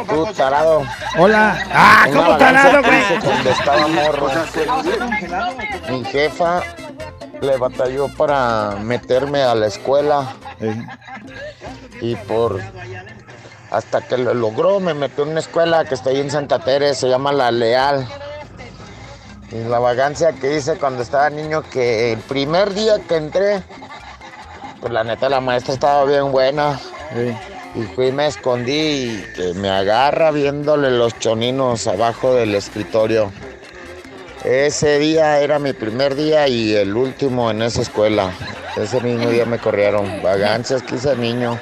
[0.08, 0.84] Tú, tarado.
[1.18, 1.58] Hola.
[1.72, 3.20] Ah, ¿cómo tarado, güey?
[3.20, 4.30] Cuando estaba morro.
[5.90, 6.62] Mi jefa
[7.44, 10.36] le batalló para meterme a la escuela.
[12.02, 12.60] Y por.
[13.70, 17.02] Hasta que lo logró, me metió en una escuela que está ahí en Santa Teresa,
[17.02, 18.08] se llama La Leal.
[19.52, 23.64] Y la vagancia que hice cuando estaba niño, que el primer día que entré,
[24.80, 26.80] pues la neta la maestra estaba bien buena.
[27.76, 33.32] Y fui y me escondí y que me agarra viéndole los choninos abajo del escritorio.
[34.44, 38.32] Ese día era mi primer día y el último en esa escuela.
[38.76, 40.22] Ese mismo día me corrieron.
[40.22, 41.58] Vagancias que hice niño.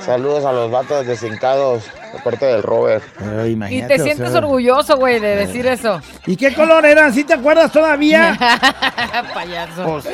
[0.00, 3.02] Saludos a los vatos desincados de parte del Robert.
[3.70, 6.00] Y te sientes orgulloso, güey, de decir eso.
[6.26, 7.12] ¿Y qué color eran?
[7.12, 8.38] ¿Sí te acuerdas todavía?
[9.34, 9.84] Payaso.
[9.84, 10.08] Pues,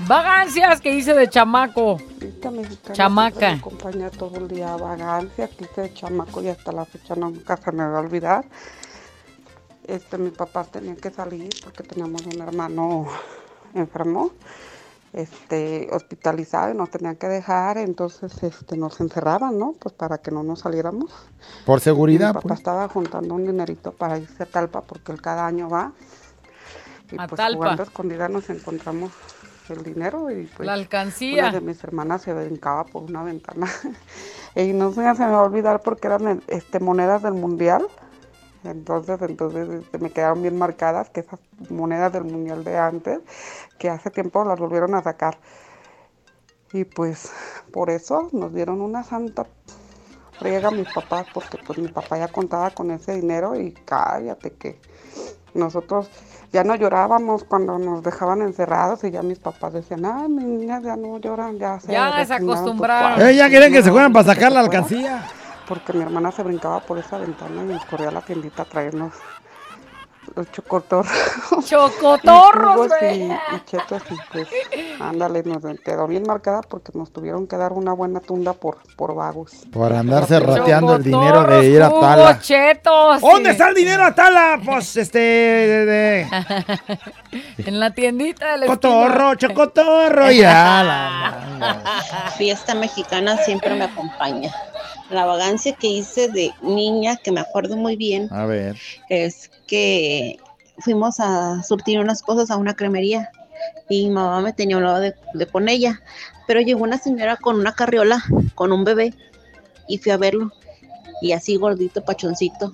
[0.00, 1.98] Vagancias que hice de chamaco.
[2.20, 2.62] Mexicana
[2.92, 3.50] Chamaca.
[3.50, 7.56] Me acompaña todo el día vagancia, que hice de chamaco y hasta la fecha nunca
[7.56, 8.44] se me va a olvidar.
[9.88, 13.06] Este, mis papás tenían que salir porque teníamos un hermano
[13.74, 14.32] enfermo,
[15.14, 19.72] este, hospitalizado y nos tenían que dejar, entonces este, nos encerraban, ¿no?
[19.80, 21.10] Pues para que no nos saliéramos.
[21.64, 22.60] Por Y seguridad, Mi papá pues.
[22.60, 25.94] estaba juntando un dinerito para irse a Talpa porque él cada año va.
[27.10, 27.56] Y A pues Talpa.
[27.56, 29.12] jugando a escondida nos encontramos
[29.70, 31.48] el dinero y pues La alcancía.
[31.48, 33.66] una de mis hermanas se brincaba por una ventana.
[34.54, 37.86] y no sé, se me va a olvidar porque eran este, monedas del mundial.
[38.70, 41.40] Entonces, entonces este, me quedaron bien marcadas que esas
[41.70, 43.20] monedas del mundial de antes,
[43.78, 45.38] que hace tiempo las volvieron a sacar.
[46.72, 47.30] Y pues
[47.72, 49.46] por eso nos dieron una santa
[50.38, 54.52] friega a mis papás, porque pues mi papá ya contaba con ese dinero y cállate
[54.52, 54.80] que
[55.54, 56.10] nosotros
[56.52, 60.82] ya no llorábamos cuando nos dejaban encerrados y ya mis papás decían, ay, mis niñas
[60.82, 63.18] ya no lloran, ya se Ya se pues, acostumbraron.
[63.18, 63.28] ¿cuál?
[63.28, 65.26] Eh, ya quieren que se fueran para pues, sacar la fueron, alcancía.
[65.68, 68.64] Porque mi hermana se brincaba por esa ventana y nos corría a la tiendita a
[68.64, 69.12] traernos
[70.36, 71.10] los chocotorros.
[71.66, 74.48] Chocotorros, Y y, y chetos y pues,
[75.00, 79.14] ándale, nos quedó bien marcada porque nos tuvieron que dar una buena tunda por, por
[79.14, 79.52] vagos.
[79.72, 82.40] Por andarse rateando el dinero de ir a Tala.
[82.40, 83.20] chetos.
[83.22, 83.52] ¿Dónde sí.
[83.52, 84.60] está el dinero a Tala?
[84.64, 85.18] Pues este.
[85.18, 86.26] de- de-
[87.66, 90.30] en la tiendita de la Cotorro, chocotorro.
[90.30, 94.52] Ya, la Fiesta mexicana siempre me acompaña.
[95.10, 98.76] La vagancia que hice de niña, que me acuerdo muy bien, A ver.
[99.08, 100.38] es que
[100.78, 103.30] fuimos a surtir unas cosas a una cremería
[103.88, 106.00] y mi mamá me tenía un lado de, de con ella,
[106.46, 108.22] pero llegó una señora con una carriola,
[108.54, 109.14] con un bebé,
[109.88, 110.52] y fui a verlo,
[111.22, 112.72] y así gordito, pachoncito,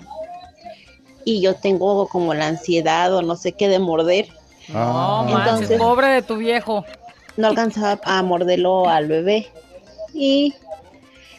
[1.25, 4.29] y yo tengo como la ansiedad o no sé qué de morder,
[4.69, 6.85] No, manches, Entonces- pobre de tu viejo.
[7.37, 9.51] no alcanzaba a morderlo al bebé
[10.13, 10.55] y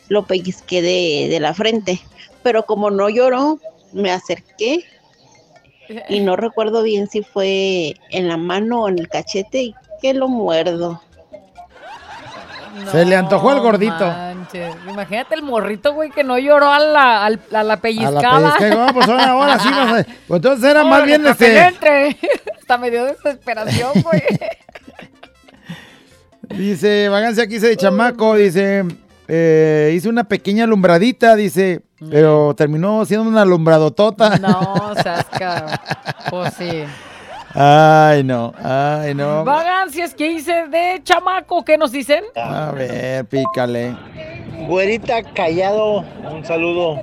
[0.10, 2.02] lo pellizqué de, de la frente.
[2.44, 3.60] Pero como no lloró,
[3.94, 4.86] me acerqué
[6.10, 10.14] y no recuerdo bien si fue en la mano o en el cachete y que
[10.14, 11.02] lo muerdo.
[12.92, 14.06] Se le antojó al gordito.
[14.06, 18.58] Manches, Imagínate el morrito, güey, que no lloró a la, a la A pellizcada.
[18.60, 18.70] la.
[18.88, 19.70] No, pues ahora, ahora sí.
[19.70, 20.06] no sé.
[20.28, 21.58] Pues entonces era más bien este.
[21.58, 22.18] entre.
[22.60, 24.22] Hasta me dio desesperación, güey.
[26.50, 28.86] Dice, vagancia que hice de chamaco, dice,
[29.28, 34.38] eh, hice una pequeña alumbradita, dice, pero terminó siendo una alumbradotota.
[34.40, 35.82] No, Sasca.
[36.30, 36.84] Pues sí.
[37.56, 39.46] Ay, no, ay, no.
[39.46, 42.24] Vagancias que hice de chamaco, ¿qué nos dicen?
[42.36, 43.96] A ver, pícale.
[44.68, 47.02] Güerita Callado, un saludo.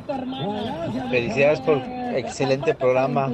[1.10, 1.78] Felicidades por
[2.14, 3.30] excelente programa.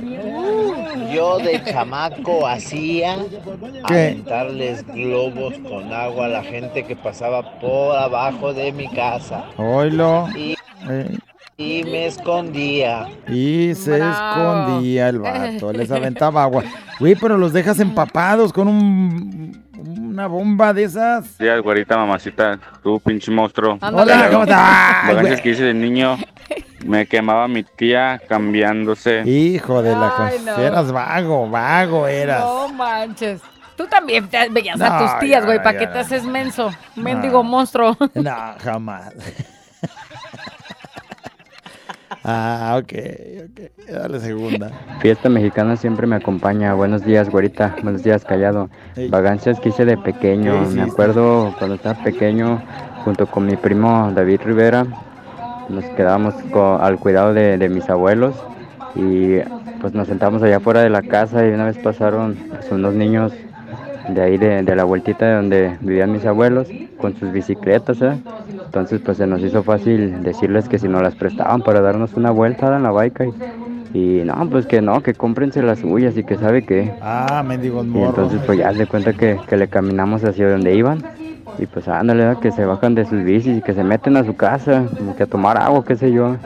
[1.12, 3.16] Yo de chamaco hacía
[3.88, 3.94] ¿Qué?
[3.94, 9.44] aventarles globos con agua a la gente que pasaba por abajo de mi casa.
[9.56, 10.28] Oilo.
[10.36, 10.56] Y,
[10.88, 11.18] Eh,
[11.60, 13.08] y me escondía.
[13.26, 14.12] y se Bravo.
[14.12, 16.62] escondía el vato, les aventaba agua.
[17.00, 21.36] Güey, pero los dejas empapados con un, una bomba de esas.
[21.36, 23.76] días, güerita, mamacita, tú pinche monstruo.
[23.82, 25.20] Hola, ¿cómo estás?
[25.20, 25.42] Güey.
[25.42, 26.16] que hice de niño,
[26.86, 29.22] me quemaba mi tía cambiándose.
[29.28, 30.56] Hijo de la Ay, cosa.
[30.56, 30.62] no.
[30.62, 32.40] Eras vago, vago eras.
[32.44, 33.40] No manches.
[33.74, 35.58] Tú también te veías a No, tus tías, ya, güey.
[35.58, 36.70] ¿Para ya, qué te haces menso?
[36.94, 37.96] Mendigo monstruo.
[38.14, 39.12] No, jamás.
[42.24, 42.92] Ah, ok,
[43.44, 43.90] ok.
[43.92, 44.70] Dale segunda.
[45.00, 46.74] Fiesta mexicana siempre me acompaña.
[46.74, 47.74] Buenos días, güerita.
[47.82, 48.70] Buenos días, callado.
[48.96, 49.08] Ey.
[49.08, 50.68] Vagancias que hice de pequeño.
[50.68, 52.62] ¿Qué Me acuerdo cuando estaba pequeño,
[53.04, 54.86] junto con mi primo David Rivera,
[55.68, 56.34] nos quedábamos
[56.80, 58.34] al cuidado de, de mis abuelos
[58.94, 59.38] y
[59.80, 63.32] pues nos sentamos allá afuera de la casa y una vez pasaron pues, unos niños
[64.08, 66.68] de ahí de, de la vueltita de donde vivían mis abuelos
[67.00, 68.12] con sus bicicletas, ¿eh?
[68.64, 72.30] Entonces pues se nos hizo fácil decirles que si nos las prestaban para darnos una
[72.30, 73.32] vuelta en la bike
[73.94, 76.92] y, y no, pues que no, que cómprense las suyas y que sabe qué.
[77.00, 81.02] Ah, mendigos Y entonces pues ya de cuenta que, que le caminamos hacia donde iban
[81.58, 82.40] y pues ándale, ¿verdad?
[82.40, 85.24] que se bajan de sus bicis y que se meten a su casa, como que
[85.24, 86.36] a tomar agua, qué sé yo.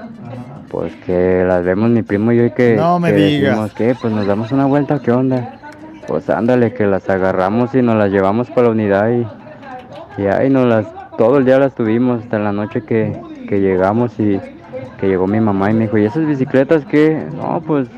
[0.70, 3.50] Pues que las vemos mi primo y yo y que, No me que digas.
[3.50, 5.58] decimos que pues nos damos una vuelta, ¿qué onda?
[6.07, 10.50] Pues ándale, que las agarramos y nos las llevamos para la unidad y, y ahí
[10.50, 10.86] nos las,
[11.16, 14.40] todo el día las tuvimos hasta la noche que, que llegamos y
[14.98, 17.26] que llegó mi mamá y me dijo, ¿y esas bicicletas qué?
[17.34, 17.88] No, pues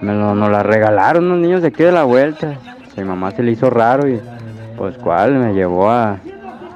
[0.00, 2.54] me lo, nos la regalaron los niños de aquí de la vuelta.
[2.96, 4.20] Mi mamá se le hizo raro y
[4.76, 6.18] pues cuál, me llevó a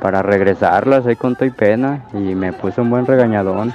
[0.00, 3.72] para regresarlas ahí con todo y pena y me puso un buen regañadón.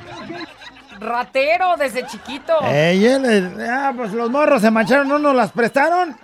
[1.00, 2.54] Ratero desde chiquito.
[2.66, 6.16] Ey, él, eh, ah, pues los morros se mancharon, no nos las prestaron.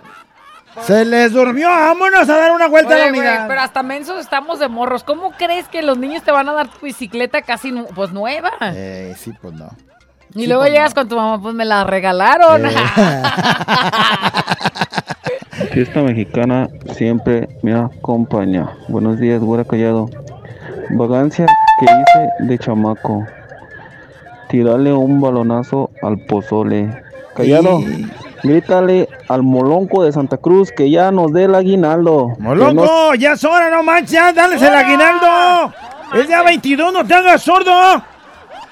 [0.82, 3.48] Se les durmió, vámonos a dar una vuelta a la Oye, güey, unidad.
[3.48, 5.04] pero hasta mensos estamos de morros.
[5.04, 8.52] ¿Cómo crees que los niños te van a dar tu bicicleta casi nu- pues nueva?
[8.62, 9.68] Eh, sí, pues no.
[10.34, 12.62] y sí, luego pues llegas con tu mamá, pues me la regalaron.
[15.72, 18.70] Fiesta mexicana siempre me acompaña.
[18.88, 20.08] Buenos días, güera callado.
[20.90, 21.46] Vagancia
[21.80, 23.26] que hice de chamaco.
[24.48, 27.02] Tirarle un balonazo al pozole.
[27.34, 27.80] Callado,
[28.42, 32.28] grítale al molonco de Santa Cruz que ya nos dé el aguinaldo.
[32.38, 33.14] No- ¡Molongo!
[33.14, 34.10] ¡Ya es hora, no manches!
[34.12, 35.72] ya, ¡Dales el aguinaldo!
[36.14, 37.72] ¡Es día 22, no te hagas sordo!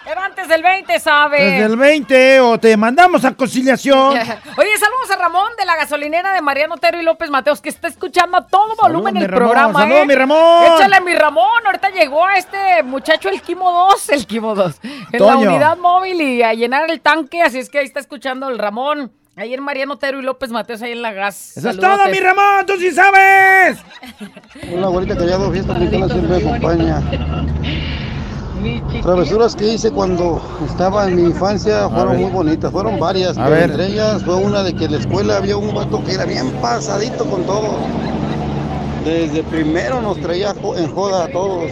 [0.07, 1.41] Era antes del 20, ¿sabes?
[1.41, 4.11] Desde el 20 o te mandamos a conciliación.
[4.59, 7.89] Oye, saludos a Ramón de la gasolinera de Mariano Otero y López Mateos, que está
[7.89, 9.81] escuchando a todo volumen el Ramón, programa.
[9.81, 10.07] saludos, ¿eh?
[10.07, 10.65] mi Ramón.
[10.77, 11.65] Échale a mi Ramón.
[11.65, 14.79] Ahorita llegó este muchacho, el Quimo 2, el Quimo 2,
[15.11, 15.41] en Toño.
[15.45, 17.41] la unidad móvil y a llenar el tanque.
[17.41, 19.11] Así es que ahí está escuchando el Ramón.
[19.37, 21.57] Ahí en Mariano Otero y López Mateos, ahí en la gas.
[21.57, 23.79] Eso es todo, mi Ramón, tú sí sabes.
[24.73, 27.03] Una abuelita callado, fiesta mexicana siempre me acompaña.
[29.03, 33.37] Travesuras que hice cuando estaba en mi infancia fueron muy bonitas, fueron varias.
[33.37, 33.71] A pero ver.
[33.71, 36.51] Entre ellas fue una de que en la escuela había un vato que era bien
[36.63, 37.77] pasadito con todo.
[39.05, 41.71] Desde primero nos traía en joda a todos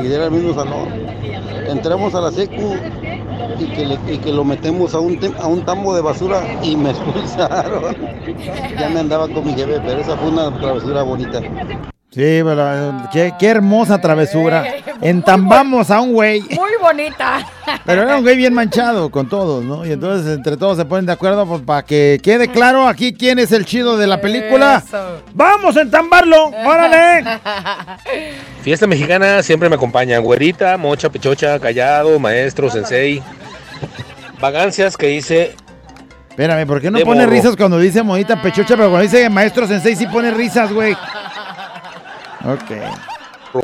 [0.00, 0.88] y era el mismo salón.
[1.66, 2.76] Entramos a la secu
[3.58, 6.76] y que, le- y que lo metemos a un, a un tambo de basura y
[6.76, 7.94] me expulsaron.
[8.78, 11.40] ya me andaba con mi jefe, pero esa fue una travesura bonita.
[12.10, 14.64] Sí, pero qué, qué hermosa travesura.
[15.02, 16.40] Entambamos a un güey.
[16.50, 17.46] Muy bonita.
[17.84, 19.84] Pero era un güey bien manchado con todos, ¿no?
[19.84, 23.38] Y entonces entre todos se ponen de acuerdo pues, para que quede claro aquí quién
[23.38, 24.82] es el chido de la película.
[24.84, 25.22] Eso.
[25.34, 26.46] ¡Vamos a entambarlo!
[26.46, 27.38] ¡Órale!
[28.62, 30.18] Fiesta mexicana siempre me acompaña.
[30.18, 33.22] Güerita, mocha, pichocha, callado, maestro, sensei.
[34.40, 35.54] Vagancias que hice.
[36.30, 37.32] Espérame, ¿por qué no pone morro.
[37.32, 40.96] risas cuando dice monita pechocha, pero cuando dice maestro sensei sí pone risas, güey?
[42.44, 43.62] Ok.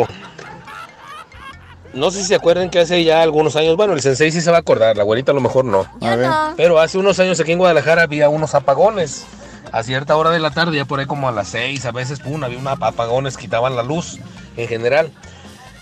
[1.92, 4.50] No sé si se acuerdan que hace ya algunos años, bueno, el sensei sí se
[4.50, 5.86] va a acordar, la güerita a lo mejor no.
[6.00, 6.28] A ver.
[6.56, 9.26] Pero hace unos años aquí en Guadalajara había unos apagones.
[9.70, 12.20] A cierta hora de la tarde, ya por ahí como a las seis, a veces,
[12.20, 14.18] pum, había unos apagones, quitaban la luz
[14.56, 15.10] en general.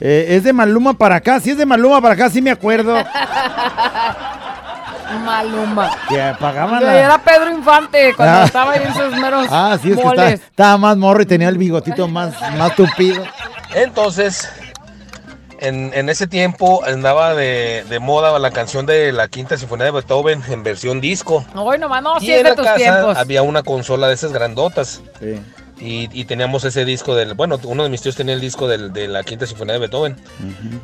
[0.01, 2.97] Eh, es de Maluma para acá, si es de Maluma para acá, sí me acuerdo.
[5.21, 5.91] Maluma.
[6.09, 6.99] Que apagaban Que la...
[6.99, 8.45] Era Pedro Infante cuando Ah.
[8.45, 11.59] estaba ahí en sus meros Ah, sí, es que estaba más morro y tenía el
[11.59, 13.23] bigotito más, más tupido.
[13.75, 14.49] Entonces,
[15.61, 19.91] en, en ese tiempo andaba de, de moda la canción de la Quinta Sinfonía de
[19.93, 21.45] Beethoven en versión disco.
[21.55, 23.17] Hoy nomás, no, y sí es en de la tus casa tiempos.
[23.17, 25.01] había una consola de esas grandotas.
[25.21, 25.41] Sí.
[25.81, 28.93] Y, y teníamos ese disco del, bueno, uno de mis tíos tenía el disco del-
[28.93, 30.17] de la Quinta Sinfonía de Beethoven.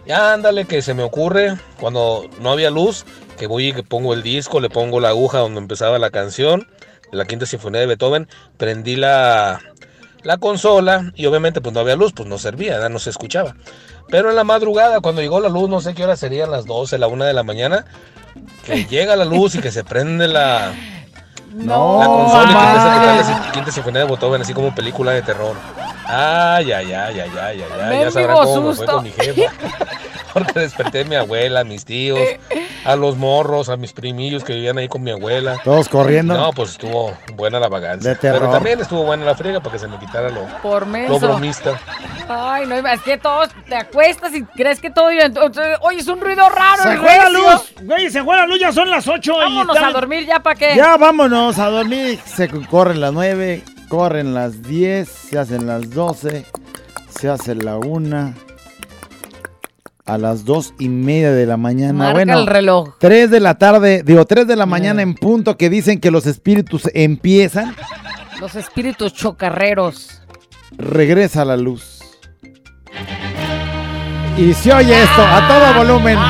[0.06, 3.04] Y ándale, que se me ocurre, cuando no había luz,
[3.39, 6.68] que voy y que pongo el disco, le pongo la aguja donde empezaba la canción
[7.11, 8.28] de la Quinta Sinfonía de Beethoven,
[8.59, 9.61] prendí la,
[10.22, 13.55] la consola y obviamente pues no había luz, pues no servía, no se escuchaba.
[14.11, 16.99] Pero en la madrugada, cuando llegó la luz, no sé qué hora serían las 12,
[16.99, 17.84] la 1 de la mañana,
[18.64, 20.72] que llega la luz y que se prende la,
[21.53, 24.74] No, la consola y que empieza a tocar la Quinta Sinfonía de Beethoven, así como
[24.74, 25.57] película de terror.
[26.07, 29.53] Ay, ay, ay, ay, ay, ay, ya sabrán cómo me fue con mi jefa.
[30.55, 32.18] Desperté a mi abuela, a mis tíos,
[32.84, 35.61] a los morros, a mis primillos que vivían ahí con mi abuela.
[35.64, 36.34] Todos corriendo.
[36.34, 38.11] No, pues estuvo buena la vagancia.
[38.11, 38.41] De terror.
[38.41, 41.78] Pero también estuvo buena la friega para que se me quitara lo, Por lo bromista.
[42.28, 45.06] Ay, no, es que todos te acuestas y crees que todo...
[45.06, 46.82] Oye, es un ruido raro.
[46.82, 49.90] Se fue la luz, güey, se fue la luz, ya son las 8 Vámonos a
[49.90, 50.74] dormir ya, ¿para qué?
[50.77, 52.19] Ya vámonos a dormir.
[52.24, 56.44] Se corren las 9, corren las 10, se hacen las 12,
[57.19, 58.35] se hace la 1.
[60.09, 61.93] A las 2 y media de la mañana.
[61.93, 62.94] Marca bueno, el reloj.
[62.98, 66.26] 3 de la tarde, digo 3 de la mañana en punto que dicen que los
[66.26, 67.74] espíritus empiezan.
[68.40, 70.22] Los espíritus chocarreros.
[70.76, 72.01] Regresa la luz.
[74.36, 76.18] Y se oye esto a todo volumen.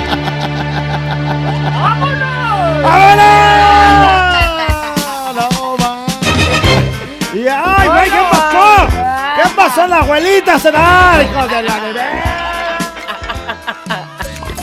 [2.82, 3.39] Y
[9.60, 10.56] pasó la abuelita?
[10.56, 12.22] Da, hijos de la bebé.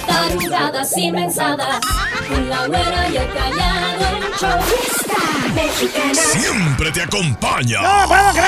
[0.07, 1.79] Tarugadas y mensadas,
[2.27, 4.59] con la güera y el callado, el show
[5.53, 6.13] mexicana.
[6.13, 7.81] Siempre te acompaña.
[7.81, 8.47] ¡No puedo creer!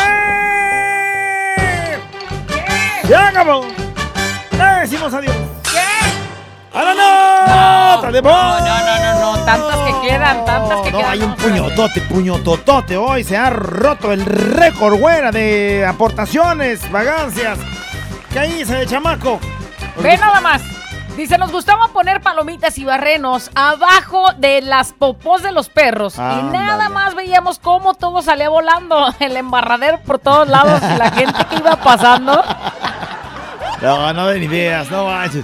[3.07, 3.67] ¡Ya acabó!
[4.57, 5.48] ¡Le decimos adiós!
[6.73, 7.99] ¡Ahora no!
[7.99, 11.11] ¡Órale, No, no, no, no, no, tantas que quedan, tantas que No, quedan.
[11.11, 12.97] hay un puñotote, puñototote.
[12.97, 17.57] Hoy se ha roto el récord, güera, de aportaciones, vagancias.
[18.31, 19.39] ¿Qué hice de chamaco?
[19.97, 20.61] Ve nada más.
[21.17, 26.15] Dice, nos gustaba poner palomitas y barrenos abajo de las popós de los perros.
[26.17, 26.51] y Ándale.
[26.65, 29.07] nada más veíamos cómo todo salía volando.
[29.19, 32.41] El embarradero por todos lados y la gente que iba pasando.
[33.81, 35.43] No, no den ideas, no manches.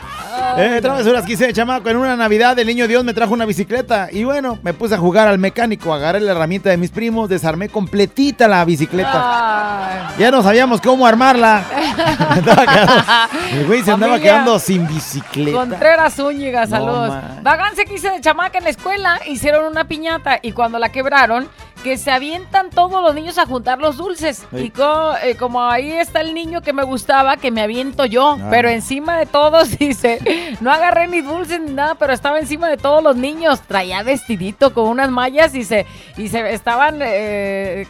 [0.57, 1.89] Eh, travesuras de chamaco.
[1.89, 4.09] En una Navidad el niño Dios me trajo una bicicleta.
[4.11, 5.93] Y bueno, me puse a jugar al mecánico.
[5.93, 10.11] Agarré la herramienta de mis primos, desarmé completita la bicicleta.
[10.17, 11.63] Ya no sabíamos cómo armarla.
[13.51, 15.57] El güey se andaba quedando sin bicicleta.
[15.57, 17.09] Contreras Zúñiga, No, saludos.
[17.09, 17.39] man.
[17.43, 21.47] Vagancia que hice de chamaca en la escuela, hicieron una piñata y cuando la quebraron,
[21.85, 24.43] que se avientan todos los niños a juntar los dulces.
[24.49, 24.57] Sí.
[24.57, 28.39] Y co- eh, como ahí está el niño que me gustaba, que me aviento yo,
[28.41, 28.47] Ah.
[28.49, 30.17] pero encima de todos, dice,
[30.61, 33.61] no agarré ni dulces ni nada, pero estaba encima de todos los niños.
[33.61, 35.85] Traía vestidito con unas mallas y se,
[36.17, 37.85] y se estaban, eh,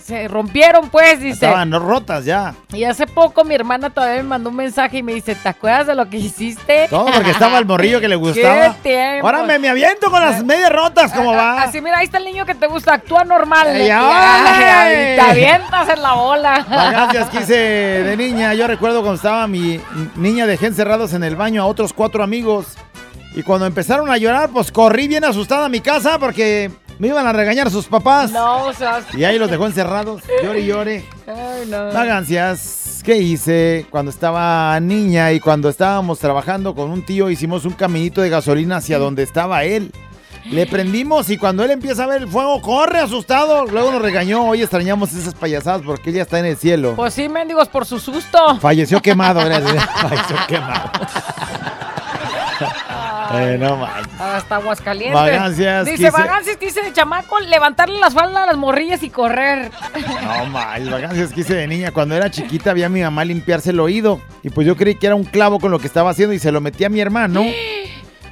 [0.00, 1.46] se rompieron pues, dice.
[1.46, 2.54] Estaban rotas ya.
[2.72, 5.88] Y hace poco mi hermana todavía me mandó un mensaje y me dice, ¿te acuerdas
[5.88, 6.86] de lo que hiciste?
[6.88, 8.76] Todo porque estaba el morrillo que le gustaba.
[8.76, 9.26] ¿Qué tiempo?
[9.26, 11.62] Ahora me, me aviento con las medias rotas, ¿cómo va?
[11.62, 13.68] Así, mira, ahí está el niño que te gusta, actúa normal.
[13.68, 16.66] Ay, te avientas en la bola.
[16.70, 18.52] Vagancias que hice de niña.
[18.52, 19.80] Yo recuerdo cuando estaba mi
[20.16, 22.66] niña dejé encerrados en el baño a otros cuatro amigos.
[23.34, 27.26] Y cuando empezaron a llorar, pues corrí bien asustada a mi casa porque me iban
[27.26, 28.30] a regañar sus papás.
[28.30, 29.00] No, o sea...
[29.14, 30.22] Y ahí los dejó encerrados.
[30.42, 31.04] Llore y llore.
[31.26, 31.92] Ay, no.
[31.92, 37.30] Vagancias, ¿qué hice cuando estaba niña y cuando estábamos trabajando con un tío?
[37.30, 39.92] Hicimos un caminito de gasolina hacia donde estaba él.
[40.50, 43.66] Le prendimos y cuando él empieza a ver el fuego, corre asustado.
[43.66, 44.44] Luego nos regañó.
[44.44, 46.94] Hoy extrañamos esas payasadas porque él ya está en el cielo.
[46.96, 48.58] Pues sí, mendigos, por su susto.
[48.60, 49.84] Falleció quemado, gracias.
[50.00, 50.90] Falleció quemado.
[53.34, 54.18] Eh, no manches.
[54.20, 55.14] Hasta Aguascalientes.
[55.14, 59.70] Vagancias, Dice, quise- vagancias, dice de chamaco, levantarle las faldas a las morrillas y correr.
[60.24, 61.90] No manches, vacancias que hice de niña.
[61.92, 64.20] Cuando era chiquita vi a mi mamá limpiarse el oído.
[64.42, 66.50] Y pues yo creí que era un clavo con lo que estaba haciendo y se
[66.50, 67.44] lo metí a mi hermano.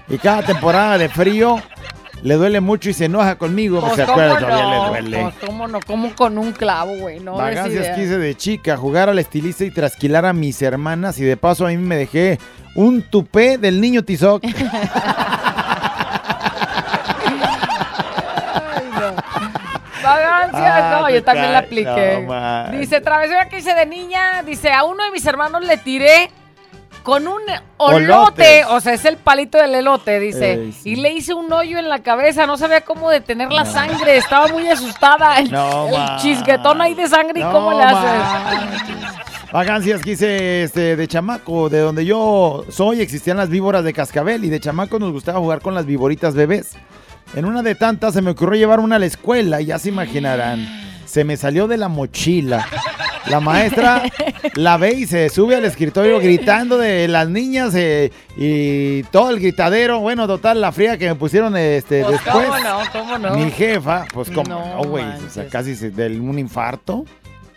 [0.09, 1.61] Y cada temporada de frío
[2.23, 3.81] le duele mucho y se enoja conmigo.
[3.81, 4.71] Pues, se ¿cómo acuerda, todavía no?
[4.71, 5.23] le duele.
[5.23, 5.81] Pues, ¿cómo no?
[5.87, 7.21] ¿Cómo con un clavo, güey?
[7.21, 11.19] No Vagancias hice de chica, jugar al estilista y trasquilar a mis hermanas.
[11.19, 12.39] Y de paso a mí me dejé
[12.75, 14.43] un tupé del niño Tizoc.
[20.03, 22.25] Vagancias, Ah, no, yo también la apliqué.
[22.27, 26.31] No, dice, travesura que hice de niña, dice, a uno de mis hermanos le tiré
[27.07, 27.41] con un
[27.77, 30.91] olote, o sea, es el palito del elote, dice, Ey, sí.
[30.91, 34.49] y le hice un hoyo en la cabeza, no sabía cómo detener la sangre, estaba
[34.49, 39.53] muy asustada, el, No, el chisguetón ahí de sangre, ¿y No, cómo le haces?
[39.53, 44.45] Vagancias que hice este, de chamaco, de donde yo soy, existían las víboras de cascabel
[44.45, 46.73] y de chamaco nos gustaba jugar con las víboritas bebés.
[47.37, 50.67] En una de tantas se me ocurrió llevar una a la escuela ya se imaginarán,
[51.05, 52.67] se me salió de la mochila.
[53.31, 54.05] La maestra
[54.55, 59.41] la ve y se sube al escritorio gritando de las niñas eh, y todo el
[59.41, 60.01] gritadero.
[60.01, 62.47] Bueno, total, la fría que me pusieron este, Pues, después.
[62.47, 62.79] ¿Cómo no?
[62.93, 63.37] ¿Cómo no?
[63.37, 67.05] Mi jefa, pues como No no, güey, o sea, casi se- de un infarto.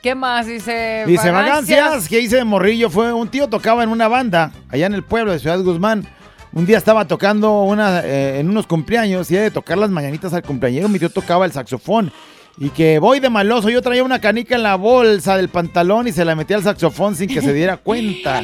[0.02, 0.48] ¿Qué más?
[0.48, 4.86] Dice, Dice, vagancias, que hice de morrillo fue un tío tocaba en una banda allá
[4.86, 6.08] en el pueblo de Ciudad Guzmán.
[6.54, 10.42] Un día estaba tocando una, eh, en unos cumpleaños y de tocar las mañanitas al
[10.42, 10.88] cumpleañero.
[10.90, 12.12] Mi tío tocaba el saxofón.
[12.60, 16.12] Y que voy de maloso, yo traía una canica en la bolsa del pantalón y
[16.12, 18.42] se la metí al saxofón sin que se diera cuenta.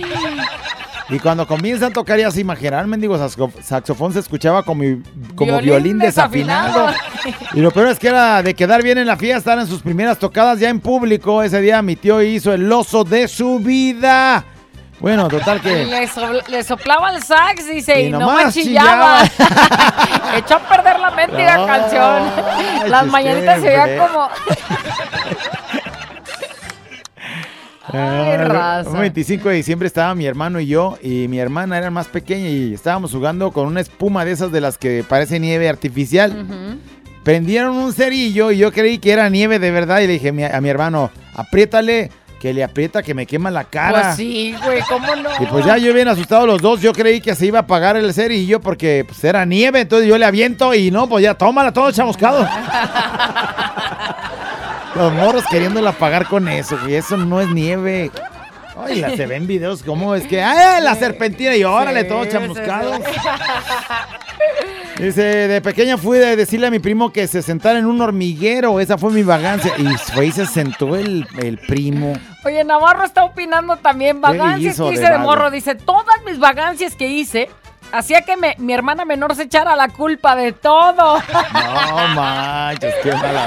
[1.09, 4.83] Y cuando comienzan a tocar ya se imaginarán, mendigo saxo- saxofón se escuchaba como,
[5.35, 6.87] como violín, desafinado.
[7.53, 10.17] Y lo peor es que era de quedar bien en la fiesta, eran sus primeras
[10.17, 11.43] tocadas ya en público.
[11.43, 14.45] Ese día mi tío hizo el oso de su vida.
[14.99, 15.85] Bueno, total que...
[15.85, 19.23] Le, so- le soplaba el sax, dice, Y y, no nomás machillaba.
[20.37, 22.89] Echó a perder la mendiga No, canción.
[22.89, 24.29] Las mañanitas se veían como...
[27.87, 28.89] Ay, raza.
[28.89, 32.47] Un 25 de diciembre estaba mi hermano y yo, y mi hermana era más pequeña
[32.49, 36.79] y estábamos jugando con una espuma de esas de las que parece nieve artificial.
[37.23, 40.33] Prendieron un cerillo y yo creí que era nieve de verdad y le dije a
[40.33, 42.11] mi- a mi hermano, apriétale,
[42.45, 44.01] que le aprieta, que me quema la cara.
[44.03, 45.31] Pues sí, güey, ¿cómo no?
[45.39, 47.97] Y pues ya yo bien asustado los dos, yo creí que se iba a apagar
[47.97, 51.73] el cerillo porque pues, era nieve, entonces yo le aviento y no, pues ya tómala
[51.73, 52.47] todo chamuscado.
[54.95, 58.11] Los morros queriéndola apagar con eso, y eso no es nieve.
[58.77, 61.55] Ay, la, se ven videos como es que, ¡ay, la serpentina!
[61.55, 62.95] Y órale, Sí, todo sí, chamuscado.
[62.97, 63.03] sí.
[64.97, 68.79] Dice, de pequeña fui de decirle a mi primo que se sentara en un hormiguero,
[68.79, 69.73] esa fue mi vagancia.
[69.77, 72.13] Y fue y se sentó el, el primo.
[72.45, 74.21] Oye, Navarro está opinando también.
[74.21, 75.23] Vagancias que de hice de vago?
[75.23, 75.51] morro.
[75.51, 77.49] Dice, todas mis vagancias que hice
[77.91, 81.19] hacía que me- mi hermana menor se echara la culpa de todo.
[81.53, 83.45] No manches, qué mala.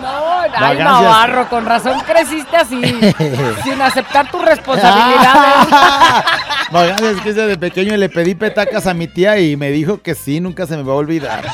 [0.00, 0.84] No, ay, Vagancias.
[1.02, 2.80] Navarro, con razón creciste así,
[3.64, 5.68] sin aceptar tus responsabilidades.
[6.70, 10.40] Vagancias que de pequeño le pedí petacas a mi tía y me dijo que sí,
[10.40, 11.44] nunca se me va a olvidar.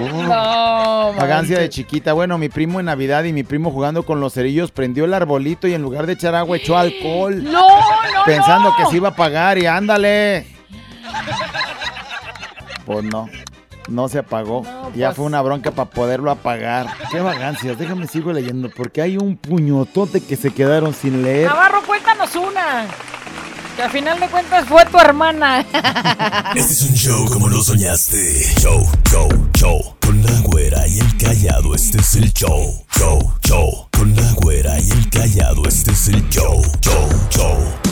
[0.00, 0.22] Uh.
[0.22, 2.12] No, Vagancia de chiquita.
[2.14, 5.66] Bueno, mi primo en Navidad y mi primo jugando con los cerillos prendió el arbolito
[5.68, 7.42] y en lugar de echar agua echó alcohol.
[7.44, 8.76] No, no, Pensando no.
[8.76, 10.46] que se iba a pagar y ándale.
[12.92, 13.28] Pues no,
[13.88, 14.64] no se apagó.
[14.94, 15.16] ya pues.
[15.16, 16.88] fue una bronca para poderlo apagar.
[17.10, 21.48] Qué vagancias, déjame sigo leyendo porque hay un puñotote que se quedaron sin leer.
[21.48, 22.86] Navarro, cuéntanos una.
[23.76, 25.64] Que al final de cuentas fue tu hermana.
[26.54, 28.44] Este es un show como lo soñaste.
[28.60, 29.96] Show, show, show.
[30.00, 32.84] Con la güera y el callado, este es el show.
[32.94, 33.88] Show, show.
[33.96, 36.62] Con la güera y el callado, este es el show.
[36.82, 37.91] Show, show